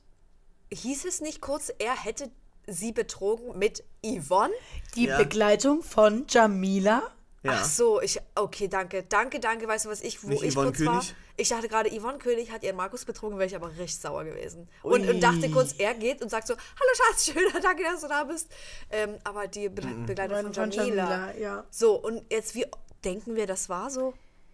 [0.72, 2.30] Hieß es nicht kurz, er hätte
[2.68, 4.54] sie betrogen mit Yvonne?
[4.96, 5.18] Die Ja.
[5.18, 7.02] Begleitung von Jamila.
[7.44, 7.60] Ja.
[7.60, 10.72] Ach so, ich, okay, danke, danke, danke, weißt du was ich, wo Nicht ich Yvonne
[10.72, 11.00] kurz war?
[11.00, 11.16] König?
[11.36, 14.70] Ich dachte gerade, Yvonne König hat ihren Markus betrogen, wäre ich aber richtig sauer gewesen.
[14.82, 18.08] Und, und dachte kurz, er geht und sagt so, hallo Schatz, schön, danke, dass du
[18.08, 18.50] da bist.
[18.90, 21.28] Ähm, aber die Be Begleitung von Von Jamila.
[21.28, 21.66] Jamila, ja.
[21.70, 22.66] So, und jetzt, wie
[23.04, 24.14] denken wir, das war so?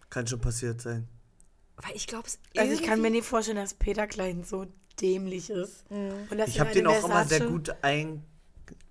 [0.09, 1.07] Kann schon passiert sein.
[1.77, 4.65] Weil ich glaube, es Also ich kann mir nicht vorstellen, dass Peter Klein so
[4.99, 5.85] dämlich ist.
[5.89, 8.25] Und dass Ich habe den auch immer sehr gut ein,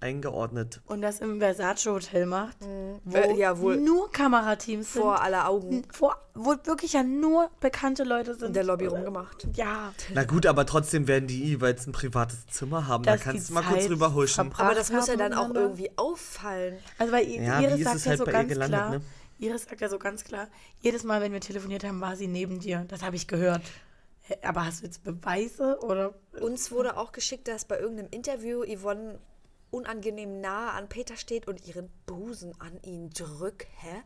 [0.01, 0.81] eingeordnet.
[0.87, 2.57] Und das im Versace Hotel macht,
[3.05, 3.77] wo Äh, ja, wohl.
[3.77, 5.03] nur Kamerateams sind.
[5.03, 8.49] vor aller Augen vor, wo wirklich ja nur bekannte Leute sind.
[8.49, 9.47] in der Lobby rumgemacht.
[9.55, 9.93] Ja.
[10.15, 13.05] Na gut, aber trotzdem werden die jeweils ein privates Zimmer haben.
[13.05, 14.35] Dass da kannst du mal kurz Zeit rüberhuschen.
[14.45, 16.79] verbracht Aber das muss ja dann auch irgendwie auffallen.
[16.99, 19.01] Also weil Ja, Iris sagt ja halt so bei ihr ganz gelandet, klar, ne?
[19.41, 20.49] Iris sagt ja so ganz klar,
[20.81, 22.85] jedes Mal, wenn wir telefoniert haben, war sie neben dir.
[22.89, 23.63] Das habe ich gehört.
[24.43, 26.13] Aber hast du jetzt Beweise oder?
[26.41, 29.19] Uns wurde auch geschickt, dass bei irgendeinem Interview Yvonne
[29.71, 33.67] unangenehm nah an Peter steht und ihren Busen an ihn drückt.
[33.79, 34.03] Hä?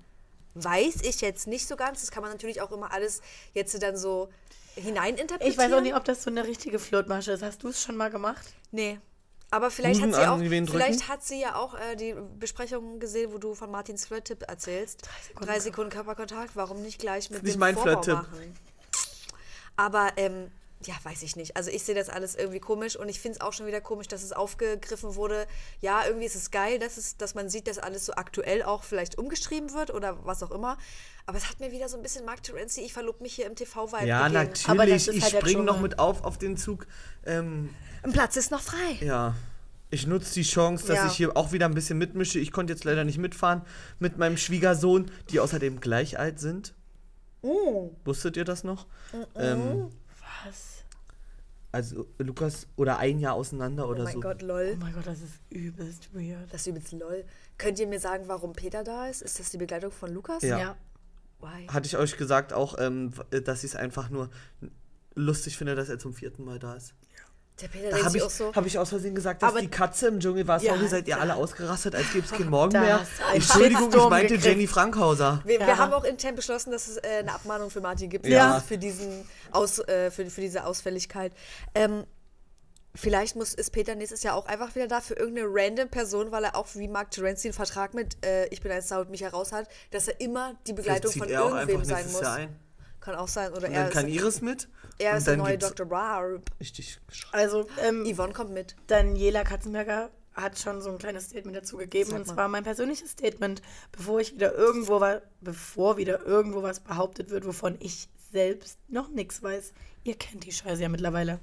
[0.55, 2.01] Weiß ich jetzt nicht so ganz.
[2.01, 3.23] Das kann man natürlich auch immer alles
[3.55, 4.29] jetzt dann so
[4.75, 5.53] hineininterpretieren.
[5.53, 7.43] Ich weiß auch nicht, ob das so eine richtige Flirtmasche ist.
[7.43, 8.55] Hast du es schon mal gemacht?
[8.71, 8.99] Nee.
[9.51, 13.39] Aber vielleicht hat sie auch, vielleicht hat sie ja auch äh, die Besprechung gesehen, wo
[13.39, 15.03] du von Martins Flirt-Tipp erzählst.
[15.27, 16.57] Sekunden Drei Sekunden Körperkontakt.
[16.57, 18.15] Warum nicht gleich mit nicht dem mein Vorbau Flirt-Tipp.
[18.15, 18.55] machen?
[19.77, 20.51] Aber ähm,
[20.87, 21.57] ja, weiß ich nicht.
[21.57, 24.09] Also ich sehe das alles irgendwie komisch und ich finde es auch schon wieder komisch,
[24.09, 25.47] dass es aufgegriffen wurde.
[25.81, 28.83] Ja, irgendwie ist es geil, dass, es, dass man sieht, dass alles so aktuell auch
[28.85, 30.79] vielleicht umgeschrieben wird oder was auch immer.
[31.27, 33.55] Aber es hat mir wieder so ein bisschen Mark Terenzi, ich verlob mich hier im
[33.55, 34.37] TV-Vibe Ja, gegeben.
[34.67, 35.07] Aber das natürlich.
[35.09, 36.87] ist Ich halt springe noch mit auf auf den Zug.
[37.25, 37.71] Ähm,
[38.03, 38.99] Ein Platz ist noch frei.
[39.01, 39.35] ja.
[39.95, 41.07] Ich nutze die Chance, dass Ja.
[41.07, 42.39] ich hier auch wieder ein bisschen mitmische.
[42.39, 43.61] Ich konnte jetzt leider nicht mitfahren
[43.99, 46.75] mit meinem Schwiegersohn, die außerdem gleich alt sind.
[48.05, 48.87] Wusstet ihr das noch?
[49.37, 49.91] Ähm,
[50.45, 50.85] Was?
[51.75, 54.21] also Lukas oder ein Jahr auseinander Oh oder mein so.
[54.21, 54.77] Gott, Oh lol.
[54.77, 56.53] mein Gott, das ist übelst weird.
[56.53, 57.25] Das ist übelst lol.
[57.57, 59.23] Könnt ihr mir sagen, warum Peter da ist?
[59.23, 60.43] Ist das die Begleitung von Lukas?
[60.43, 60.77] Ja.
[61.41, 61.67] Why?
[61.69, 64.29] Hatte ich euch gesagt auch, ähm, w- dass ich es einfach nur
[65.15, 66.93] lustig finde, dass er zum vierten Mal da ist.
[67.61, 68.53] Der Peter Da habe ich, auch so.
[68.55, 70.61] hab ich aus Versehen gesagt, dass Aber- die Katze im Dschungel war.
[70.63, 73.07] Ja, Sorry, seid ihr alle ausgerastet, als gäbe es keinen Morgen mehr.
[73.35, 74.45] Entschuldigung, ich meinte gekriegt.
[74.47, 75.43] Jenny Frankhauser.
[75.45, 75.77] Wir, wir Ja.
[75.79, 78.27] haben auch intern beschlossen, dass es äh, eine Abmahnung für Martin gibt.
[78.27, 78.61] Ja.
[78.67, 81.33] Für, diesen Aus, äh, für, für diese Ausfälligkeit.
[81.75, 82.05] Ähm,
[82.95, 86.45] vielleicht muss, ist Peter nächstes Jahr auch einfach wieder da für irgendeine random Person, weil
[86.45, 89.23] er auch wie Mark Terenzi einen Vertrag mit äh, Ich bin ein Star und mich
[89.23, 92.21] heraus hat, dass er immer die Begleitung von irgendwem sein muss.
[92.23, 92.57] Jahr ein.
[93.03, 93.53] Kann auch sein.
[93.53, 94.69] Oder Und er dann kann ist, Iris mit.
[94.99, 95.87] er ist der neue Dr.
[95.87, 96.51] Barb.
[96.61, 96.99] Richtig.
[97.33, 98.77] Also, ähm, Yvonne kommt mit.
[98.87, 102.13] Daniela Katzenberger hat schon so ein kleines Statement dazu gegeben.
[102.13, 107.31] Und zwar mein persönliches Statement, bevor ich wieder irgendwo war, bevor wieder irgendwo was behauptet
[107.31, 109.73] wird, wovon ich selbst noch nichts weiß.
[110.05, 111.41] Ihr kennt die Scheiße ja mittlerweile.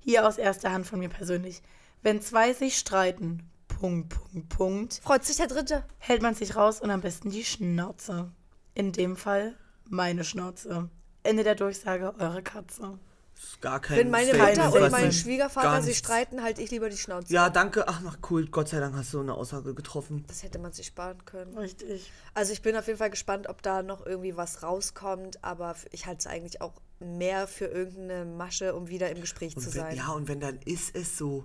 [0.00, 1.62] Hier aus erster Hand von mir persönlich.
[2.02, 5.84] Wenn zwei sich streiten, Punkt, Punkt, Punkt, Freut sich der Dritte.
[5.98, 8.30] hält man sich raus und am besten die Schnauze.
[8.74, 9.56] In dem Fall
[9.88, 10.90] meine Schnauze.
[11.28, 12.98] Ende der Durchsage, eure Katze.
[13.36, 16.88] Ist Gar kein Wenn meine Statement, Mutter und mein Schwiegervater sich streiten, halte ich lieber
[16.90, 17.32] die Schnauze.
[17.32, 17.86] Ja, danke.
[17.86, 18.48] Ach, na cool.
[18.48, 20.24] Gott sei Dank hast du eine Aussage getroffen.
[20.26, 21.56] Das hätte man sich sparen können.
[21.56, 22.10] Richtig.
[22.34, 26.06] Also ich bin auf jeden Fall gespannt, ob da noch irgendwie was rauskommt, aber ich
[26.06, 29.82] halte es eigentlich auch mehr für irgendeine Masche, um wieder im Gespräch zu Und wenn,
[29.82, 29.96] sein.
[29.96, 31.44] ja, und wenn dann ist es so.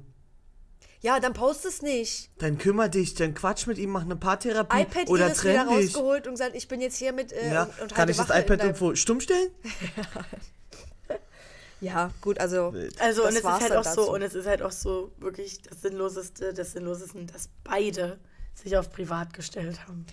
[1.03, 2.31] Ja, dann post es nicht.
[2.39, 5.87] Dann kümmer dich, dann quatsch mit ihm, mach eine Paartherapie iPad oder Iris wieder dich.
[5.93, 8.17] rausgeholt und gesagt, ich bin jetzt hier mit äh, Ja, und, und kann halte ich
[8.17, 9.49] das Wache iPad irgendwo stumm stellen?
[11.81, 14.03] Ja, gut, also Also das und es ist halt auch dazu.
[14.03, 18.19] so und es ist halt auch so wirklich das Sinnloseste, das Sinnloseste, dass beide
[18.53, 20.05] sich auf privat gestellt haben.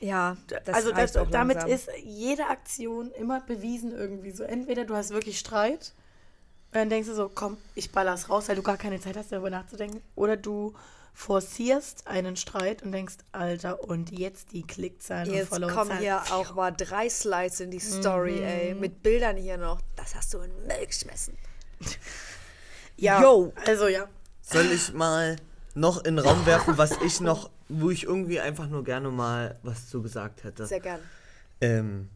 [0.00, 1.74] ja, das also das, auch damit langsam.
[1.74, 4.42] ist jede Aktion immer bewiesen irgendwie so.
[4.44, 5.94] Entweder du hast wirklich Streit
[6.72, 9.32] und dann denkst du so, komm, ich baller's raus, weil du gar keine Zeit hast,
[9.32, 10.00] darüber nachzudenken.
[10.14, 10.74] Oder du
[11.12, 16.54] forcierst einen Streit und denkst, Alter, und jetzt die Klickzahlen und Jetzt kommen hier auch
[16.54, 18.44] mal drei Slides in die Story, Mhm.
[18.44, 19.80] ey, mit Bildern hier noch.
[19.96, 21.36] Das hast du in Müll geschmissen.
[22.96, 23.52] Ja, Yo.
[23.66, 24.06] also ja.
[24.42, 25.36] Soll ich mal
[25.74, 29.58] noch in den Raum werfen, was ich noch, wo ich irgendwie einfach nur gerne mal
[29.62, 30.66] was zu gesagt hätte?
[30.66, 31.00] Sehr gern.
[31.62, 32.10] Ähm,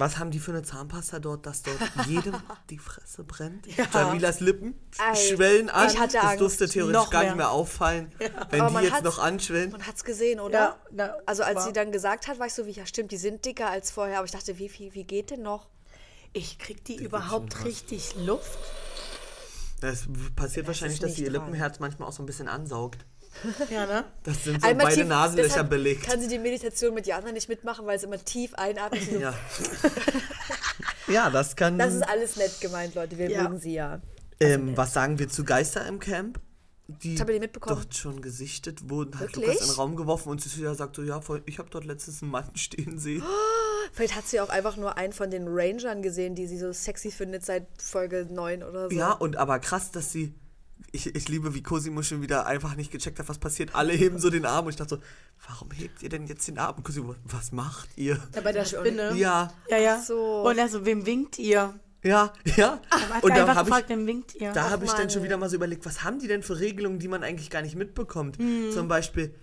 [0.00, 2.34] was haben die für eine Zahnpasta dort, dass dort jedem
[2.70, 3.66] die Fresse brennt?
[3.92, 5.88] Jamilas Lippen Ey, schwellen an.
[5.88, 6.40] ich hatte das Angst.
[6.40, 7.50] durfte theoretisch Noch gar nicht mehr.
[7.50, 9.70] auffallen, wenn Aber die man jetzt noch anschwellen.
[9.72, 10.58] Man hat's gesehen, oder?
[10.58, 13.12] Ja, na, also als war- sie dann gesagt hat, war ich so, wie, ja stimmt,
[13.12, 14.18] die sind dicker als vorher.
[14.18, 15.68] Aber ich dachte, wie, wie, wie geht denn noch?
[16.32, 17.64] Ich krieg die überhaupt krass.
[17.64, 18.58] richtig Luft.
[19.80, 21.44] Das passiert wahrscheinlich, ist dass sie ihr dran.
[21.46, 23.04] Lippenherz manchmal auch so ein bisschen ansaugt.
[23.70, 24.04] Ja, ne?
[24.24, 26.02] Das sind so Einmal beide tief- Nasenlöcher belegt.
[26.04, 29.02] Kann sie die Meditation mit Jana nicht mitmachen, weil sie immer tief einatmet.
[29.10, 29.34] So, Ja.
[31.08, 31.78] ja, das kann.
[31.78, 33.18] Das ist alles nett gemeint, Leute.
[33.18, 33.44] Wir Ja.
[33.44, 34.00] mögen sie ja.
[34.40, 36.40] ähm, was sagen wir zu Geister im Camp?
[36.90, 37.76] Die die mitbekommen?
[37.82, 39.44] dort schon gesichtet wurden, hat Wirklich?
[39.46, 42.30] Lukas in den Raum geworfen und Cecilia sagt so, ja, ich habe dort letztens einen
[42.30, 43.22] Mann stehen sehen.
[43.92, 47.10] Vielleicht hat sie auch einfach nur einen von den Rangern gesehen, die sie so sexy
[47.10, 48.96] findet seit Folge 9 oder so.
[48.96, 50.32] Ja, und aber krass, dass sie.
[50.92, 53.74] Ich, ich liebe, wie Cosimo schon wieder einfach nicht gecheckt hat, was passiert.
[53.74, 55.02] Alle heben so den Arm und ich dachte so,
[55.48, 56.76] warum hebt ihr denn jetzt den Arm?
[56.76, 58.18] Und Cosimo, was macht ihr?
[58.34, 59.14] Ja, bei der Spinne.
[59.14, 59.98] Ja, Ja, ja.
[60.00, 60.48] Ach so.
[60.48, 61.78] Und also, wem winkt ihr?
[62.02, 62.80] ja, ja.
[62.90, 64.52] Hat Und da einfach habe ich, gefragt, wem winkt ihr?
[64.52, 66.98] da hab ich dann schon wieder mal so überlegt, was haben die denn für Regelungen,
[66.98, 68.38] die man eigentlich gar nicht mitbekommt?
[68.38, 68.70] Hm.
[68.72, 69.34] Zum Beispiel,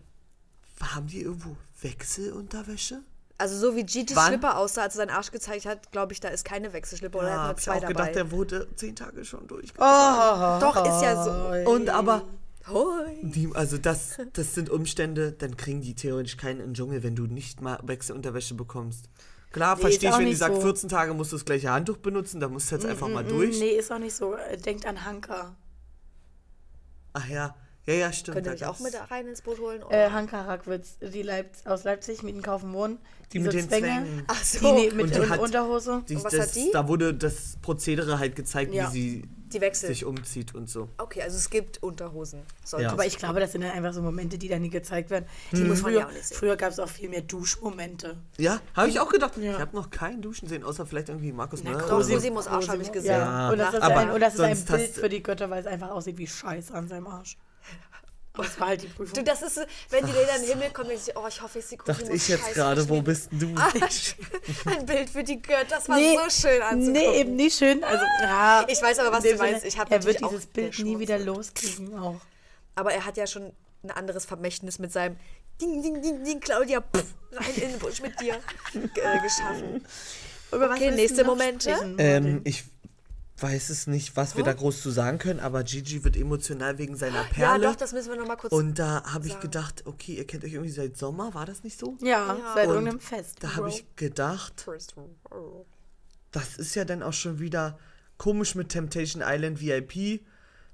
[0.81, 3.01] haben die irgendwo Wechselunterwäsche?
[3.38, 4.27] Also so wie Gigi's Wann?
[4.29, 7.27] Schlipper aussah, als er seinen Arsch gezeigt hat, glaube ich, da ist keine Wechselschlipper oder
[7.27, 7.93] er Ja, hat hab nur ich zwei auch dabei.
[7.93, 9.71] gedacht, der wurde zehn Tage schon durch.
[9.77, 11.21] oh, Doch, ist ja
[11.63, 11.69] so.
[11.71, 12.21] Und aber,
[12.69, 12.83] Hoi.
[13.23, 17.15] die, also das, das sind Umstände, dann kriegen die theoretisch keinen in den Dschungel, wenn
[17.17, 19.09] du nicht mal Wechselunterwäsche bekommst.
[19.51, 20.61] Klar, Nee, verstehe ich, wenn die nicht sagt, so.
[20.61, 23.59] 14 Tage musst du das gleiche Handtuch benutzen, da musst du jetzt einfach mal durch.
[23.59, 24.36] Nee, ist auch nicht so.
[24.65, 25.55] Denkt an Hanka.
[27.13, 27.55] Ach ja,
[27.88, 28.36] ja, ja, stimmt.
[28.36, 29.83] Könnt ihr euch auch mit rein ins Boot holen?
[29.83, 30.07] Oder?
[30.07, 32.97] Äh, Hanka Rackwitz, die Leip aus Leipzig, Mietenkaufen wohnen.
[33.33, 34.23] Die mit so den Zwängen.
[34.27, 36.03] Ach so, Die ne- mit Und die Un- hat- Unterhose.
[36.07, 36.69] Die, Und was das, hat die?
[36.71, 38.88] Da wurde das Prozedere halt gezeigt, Ja.
[38.88, 39.88] wie sie die wechseln.
[39.88, 40.89] sich umzieht und so.
[40.97, 42.41] Okay, also es gibt Unterhosen.
[42.77, 42.91] Ja.
[42.91, 45.25] Aber ich glaube, das sind dann einfach so Momente, die dann nie gezeigt werden.
[45.51, 46.38] Die muss man früher ja auch nicht sehen.
[46.38, 48.17] früher gab es auch viel mehr Duschmomente.
[48.38, 49.38] Ja, habe ich auch gedacht.
[49.38, 49.53] Ja.
[49.53, 51.65] Ich habe noch keinen Duschen sehen, außer vielleicht irgendwie Markus so.
[51.71, 53.11] Cosimos Arsch habe ich gesehen.
[53.19, 53.49] Ja.
[53.51, 55.67] Und das ist, aber ein, und das ist ein Bild für die Götter, weil es
[55.67, 57.38] einfach aussieht wie Scheiß an seinem Arsch.
[58.43, 59.13] Das war halt die Prüfung.
[59.13, 59.57] Du, das ist,
[59.89, 61.93] wenn die dann in den Himmel kommen, denke ich, oh, ich hoffe, ich sehe Dachte
[62.01, 63.55] Cosimos ich jetzt gerade, wo bist denn du?
[64.69, 66.91] Ein Bild für die Götter, das war Nee, so schön anzugucken.
[66.91, 67.83] Nee, eben nicht schön.
[67.83, 69.65] Also, ja, Ich weiß aber, was du meinst.
[69.65, 72.21] Ich er wird dieses Bild nie wieder loskriegen auch.
[72.75, 73.51] Aber er hat ja schon
[73.83, 75.15] ein anderes Vermächtnis mit seinem
[75.61, 78.36] Ding, Ding, Ding, Ding, Claudia, pff, rein in den Busch mit dir
[78.73, 79.86] äh, geschaffen.
[80.51, 81.95] Über was Okay, willst nächste Momente.
[81.97, 82.65] Ähm, ich
[83.38, 86.95] weiß es nicht, was wir da groß zu sagen können, aber Gigi wird emotional wegen
[86.95, 87.67] seiner Ja, Perle.
[87.67, 88.53] doch, das müssen wir noch mal kurz.
[88.53, 91.77] und da habe ich gedacht, okay, ihr kennt euch irgendwie seit Sommer, war das nicht
[91.77, 91.97] so?
[92.01, 92.53] ja, Ja.
[92.55, 93.38] seit Und irgendeinem Fest.
[93.41, 94.65] Da habe ich gedacht,
[96.31, 97.77] das ist ja dann auch schon wieder
[98.17, 100.21] komisch mit Temptation Island VIP.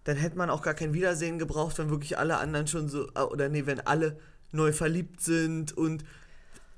[0.04, 3.22] Dann hätte man auch gar kein Wiedersehen gebraucht, wenn wirklich alle anderen schon so, äh,
[3.22, 4.18] oder nee, wenn alle
[4.52, 6.04] neu verliebt sind und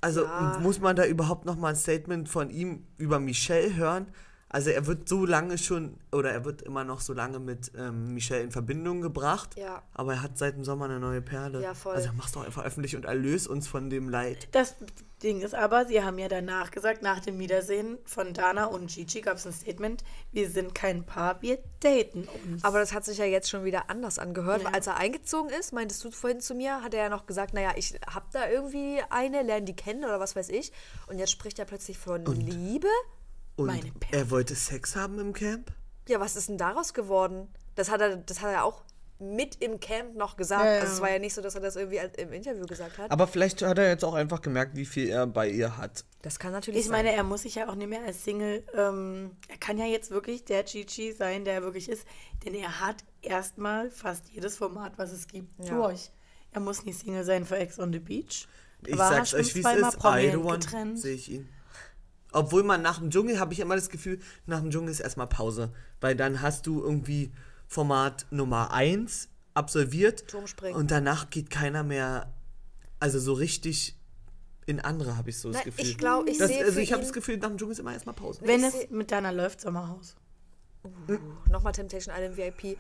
[0.02, 0.60] also Ja.
[0.62, 4.08] muss man da überhaupt noch mal ein Statement von ihm über Michelle hören?
[4.54, 8.14] Also er wird so lange schon, oder er wird immer noch so lange mit ähm,
[8.14, 9.82] Michelle in Verbindung gebracht, Ja.
[9.96, 11.60] aber er hat seit dem Sommer eine neue Perle.
[11.62, 11.96] Ja, voll.
[11.96, 14.48] Also mach's doch einfach öffentlich und erlöse uns von dem Leid.
[14.52, 14.76] Das
[15.24, 19.22] Ding ist aber, sie haben ja danach gesagt, nach dem Wiedersehen von Dana und Gigi
[19.22, 22.64] gab es ein Statement, wir sind kein Paar, wir daten uns.
[22.64, 24.62] Aber das hat sich ja jetzt schon wieder anders angehört.
[24.64, 24.70] Ja.
[24.70, 27.72] Als er eingezogen ist, meintest du vorhin zu mir, hat er ja noch gesagt, naja,
[27.76, 30.72] ich hab da irgendwie eine, lerne die kennen oder was weiß ich.
[31.08, 32.90] Und jetzt spricht er plötzlich von Liebe?
[33.56, 35.72] Und er wollte Sex haben im Camp?
[36.08, 37.48] Ja, was ist denn daraus geworden?
[37.76, 38.84] Das hat er, das hat er auch
[39.20, 40.66] mit im Camp noch gesagt.
[40.66, 40.80] Ja, ja.
[40.82, 43.10] Also es war ja nicht so, dass er das irgendwie im Interview gesagt hat.
[43.10, 46.04] Aber vielleicht hat er jetzt auch einfach gemerkt, wie viel er bei ihr hat.
[46.24, 46.92] Das kann natürlich ich sein.
[47.04, 50.12] meine, er muss sich ja auch nicht mehr als Single, ähm, er kann ja jetzt
[50.12, 52.06] wirklich der Gigi sein, der er wirklich ist,
[52.44, 55.76] denn er hat erstmal fast jedes Format, was es gibt, Ja.
[55.76, 56.10] durch.
[56.52, 58.48] Er muss nicht Single sein für Ex on the Beach.
[58.86, 59.94] Ich War er sag's schon euch, wie es ist.
[59.94, 61.00] I prominent don't want, getrennt.
[61.00, 61.50] sehe ich ihn.
[62.34, 65.28] Obwohl man nach dem Dschungel, habe ich immer das Gefühl, nach dem Dschungel ist erstmal
[65.28, 65.72] Pause.
[66.02, 67.32] Weil dann hast du irgendwie
[67.68, 70.28] Format Nummer 1 absolviert.
[70.28, 70.76] Turmspringen.
[70.76, 72.34] Und danach geht keiner mehr,
[73.00, 73.98] also so richtig
[74.66, 75.86] in andere, habe ich so das Na, Gefühl.
[75.86, 77.94] ich glaube, ich das, sehe also ich habe das Gefühl, nach dem Dschungel ist immer
[77.94, 78.42] erstmal Pause.
[78.44, 80.16] Wenn ich es mit Dana läuft, Sommerhaus.
[81.50, 82.78] Nochmal Temptation Island VIP.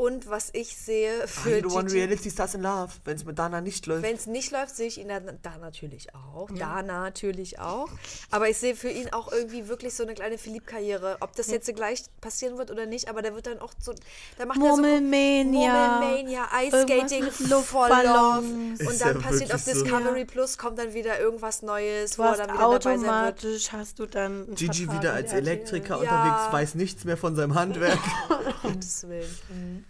[0.00, 3.26] Und was ich sehe I für don't want Gigi, reality stars in love, wenn es
[3.26, 4.02] mit Dana nicht läuft.
[4.02, 6.48] wenn es nicht läuft, sehe ich ihn da, da natürlich auch.
[6.58, 7.90] Da natürlich auch.
[8.30, 11.18] Aber ich sehe für ihn auch irgendwie wirklich so eine kleine Philipp-Karriere.
[11.20, 13.92] Ob das jetzt gleich passieren wird oder nicht, aber der wird dann auch so.
[14.38, 16.48] Da macht Murmelmania.
[16.48, 18.80] er so Murmelmania, voll Luftballons.
[18.80, 18.90] Love.
[18.90, 19.82] Und dann ja passiert auf wirklich so.
[19.84, 23.04] Discovery Plus, kommt dann wieder irgendwas Neues, Du wo er dann wieder dabei sein wird.
[23.04, 25.32] automatisch, hast du dann Gigi Vertrag wieder als.
[25.34, 26.16] Elektriker Ja.
[26.20, 27.98] unterwegs, weiß nichts mehr von seinem Handwerk.
[28.62, 29.84] Um Gottes Willen.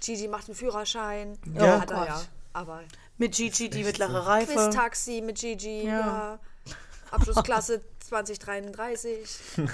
[0.00, 1.38] Gigi macht einen Führerschein.
[1.54, 1.64] Ja.
[1.66, 2.22] Ja, hat Oh er ja.
[2.52, 2.82] Aber
[3.18, 4.52] Mit Gigi die mittlere Reife.
[4.54, 5.90] Quiz-Taxi mit Gigi, ja.
[6.00, 6.38] Ja.
[7.10, 9.28] Abschlussklasse 2033.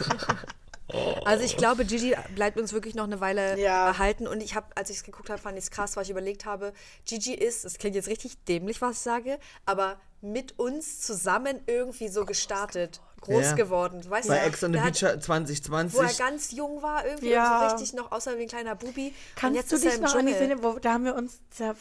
[1.24, 3.86] Also ich glaube, Gigi bleibt uns wirklich noch eine Weile Ja.
[3.88, 4.26] erhalten.
[4.28, 6.44] Und ich habe, als ich es geguckt habe, fand ich es krass, weil ich überlegt
[6.44, 6.74] habe,
[7.06, 12.08] Gigi ist, das klingt jetzt richtig dämlich, was ich sage, aber mit uns zusammen irgendwie
[12.08, 13.00] so gestartet.
[13.20, 13.52] groß Ja.
[13.54, 14.02] geworden.
[14.02, 15.98] Du weißt Bei ja, Ex on the Beach hat, 2020.
[15.98, 17.68] wo er ganz jung war, irgendwie Ja.
[17.70, 19.14] so richtig noch aussah wie ein kleiner Bubi.
[19.34, 20.34] Kannst jetzt du dich noch an die.
[20.34, 21.74] Szene, wo da haben wir uns zer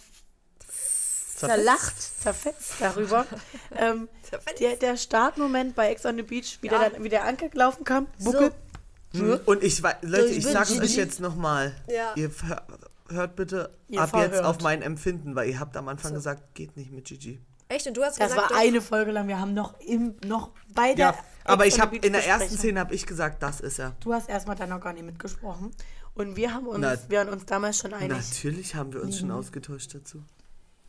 [1.35, 3.25] zerlacht, zerfetzt darüber.
[3.77, 4.61] ähm, Zerfetzt.
[4.61, 6.79] der, der Startmoment bei Ex on the Beach, wie, Ja.
[6.79, 8.51] der, dann, wie der Anker gelaufen kam, Buckel.
[9.13, 11.75] Hm, Und ich weiß, Leute, Ich ich sag's euch jetzt nochmal.
[11.87, 12.13] Ja.
[12.15, 12.63] Ihr hör-
[13.09, 16.77] hört bitte Ihr ab jetzt auf mein Empfinden, weil ihr habt am Anfang gesagt, geht
[16.77, 17.39] nicht mit Gigi.
[17.69, 17.87] Echt?
[17.87, 19.27] Und du hast Das gesagt, war doch, eine Folge lang.
[19.27, 22.79] Wir haben noch im noch bei der Ja, aber ich habe in der ersten Szene
[22.79, 23.95] habe ich gesagt, das ist er.
[24.01, 25.71] Du hast erstmal dann noch gar nicht mitgesprochen.
[26.15, 28.09] Und wir haben uns, Na- wir waren uns damals schon einig.
[28.17, 30.23] Natürlich haben wir uns schon ausgetauscht dazu.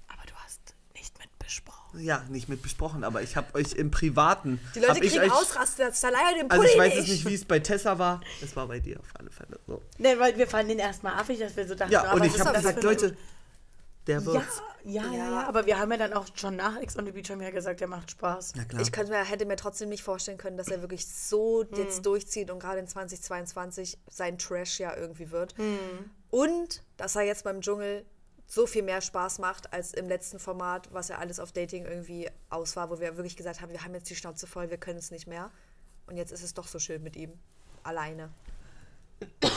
[0.08, 0.60] Aber du hast
[0.94, 2.00] nicht mitbesprochen.
[2.00, 4.60] Ja, nicht mit besprochen, aber ich habe euch im Privaten.
[4.74, 7.24] die Leute kriegen euch, Ausraster, das ist alleine den Also Pulli ich weiß es nicht,
[7.26, 8.20] wie es bei Tessa war.
[8.42, 9.80] Es war bei dir auf alle Fälle so.
[9.98, 12.38] Ne, weil wir fanden den erstmal affig, dass wir so dachten, Ja, aber und ich
[12.38, 13.16] habe das gesagt, Leute,
[14.06, 14.62] der Ja, wird's.
[14.84, 15.30] ja, ja, Ja.
[15.30, 17.48] ja, aber wir haben ja dann auch schon nach Ex on the Beach haben wir
[17.48, 18.52] ja gesagt, der macht Spaß.
[18.56, 18.82] Na klar.
[18.82, 22.50] Ich könnte mir, hätte mir trotzdem nicht vorstellen können, dass er wirklich so jetzt durchzieht
[22.50, 25.54] und gerade in 2022 sein Trash ja irgendwie wird.
[26.30, 28.04] Und dass er jetzt beim Dschungel
[28.46, 32.28] so viel mehr Spaß macht als im letzten Format, was ja alles auf Dating irgendwie
[32.50, 34.98] aus war, wo wir wirklich gesagt haben, wir haben jetzt die Schnauze voll, wir können
[34.98, 35.50] es nicht mehr.
[36.06, 37.32] Und jetzt ist es doch so schön mit ihm.
[37.82, 38.30] Alleine.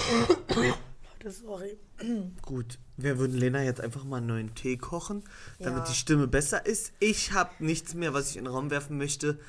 [1.23, 1.77] Leute, sorry.
[2.41, 5.23] Gut, wir würden Lena jetzt einfach mal einen neuen Tee kochen,
[5.59, 5.85] damit Ja.
[5.89, 6.93] die Stimme besser ist.
[6.99, 9.39] Ich habe nichts mehr, was ich in den Raum werfen möchte.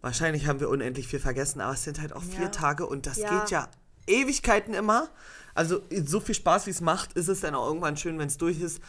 [0.00, 2.48] Wahrscheinlich haben wir unendlich viel vergessen, aber es sind halt auch vier Ja.
[2.48, 3.40] Tage und das Ja.
[3.40, 3.70] geht ja
[4.06, 5.08] Ewigkeiten immer.
[5.54, 8.36] Also so viel Spaß, wie es macht, ist es dann auch irgendwann schön, wenn es
[8.36, 8.80] durch ist.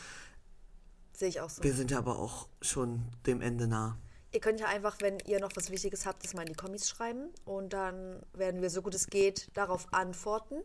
[1.14, 1.64] Sehe ich auch so.
[1.64, 3.98] Wir sind ja aber auch schon dem Ende nah.
[4.34, 6.90] Ihr könnt ja einfach, wenn ihr noch was Wichtiges habt, das mal in die Kommis
[6.90, 7.30] schreiben.
[7.46, 10.56] Und dann werden wir, so gut es geht, darauf antworten.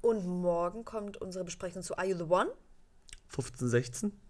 [0.00, 2.50] Und morgen kommt unsere Besprechung zu Are You the One?
[3.28, 4.20] 15, 16?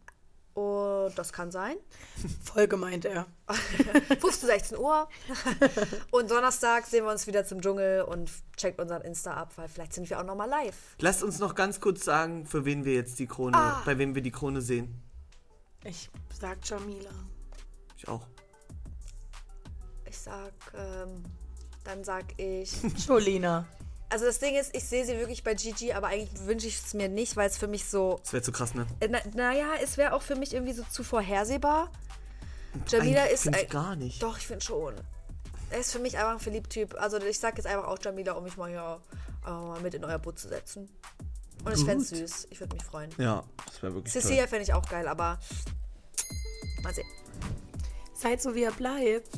[0.54, 1.76] Und das kann sein.
[2.42, 3.26] Folge meint er.
[4.20, 5.08] 15, 16 Uhr.
[6.10, 9.92] Und Donnerstag sehen wir uns wieder zum Dschungel und checkt unseren Insta ab, weil vielleicht
[9.92, 10.96] sind wir auch nochmal live.
[10.98, 13.82] Lasst uns noch ganz kurz sagen, für wen wir jetzt die Krone, Ah.
[13.84, 15.00] bei wem wir die Krone sehen.
[15.84, 16.10] Ich
[16.40, 17.10] sag Jamila.
[17.96, 18.26] Ich auch.
[20.06, 21.22] Ich sag, ähm,
[21.84, 22.72] dann sag ich.
[23.06, 23.64] Jolina.
[24.10, 26.94] Also das Ding ist, ich sehe sie wirklich bei Gigi, aber eigentlich wünsche ich es
[26.94, 28.86] mir nicht, weil es für mich so Das wäre zu krass, ne?
[29.00, 31.90] Äh, Na, naja, es wäre auch für mich irgendwie so zu vorhersehbar.
[32.88, 33.46] Jamila Eigentlich ist.
[33.46, 34.22] ich gar nicht.
[34.22, 34.94] Doch, ich finde schon.
[35.70, 36.94] Er ist für mich einfach ein Philipp-Typ.
[36.98, 39.00] Also ich sag jetzt einfach auch Jamila, um mich mal hier
[39.46, 40.88] äh, mit in euer Boot zu setzen.
[41.64, 42.46] Und ich fände es süß.
[42.50, 43.10] Ich würde mich freuen.
[43.18, 45.38] Ja, das wäre wirklich Cecilia fände ich auch geil, aber
[46.82, 47.06] mal sehen.
[48.14, 49.28] Seid so, wie er bleibt.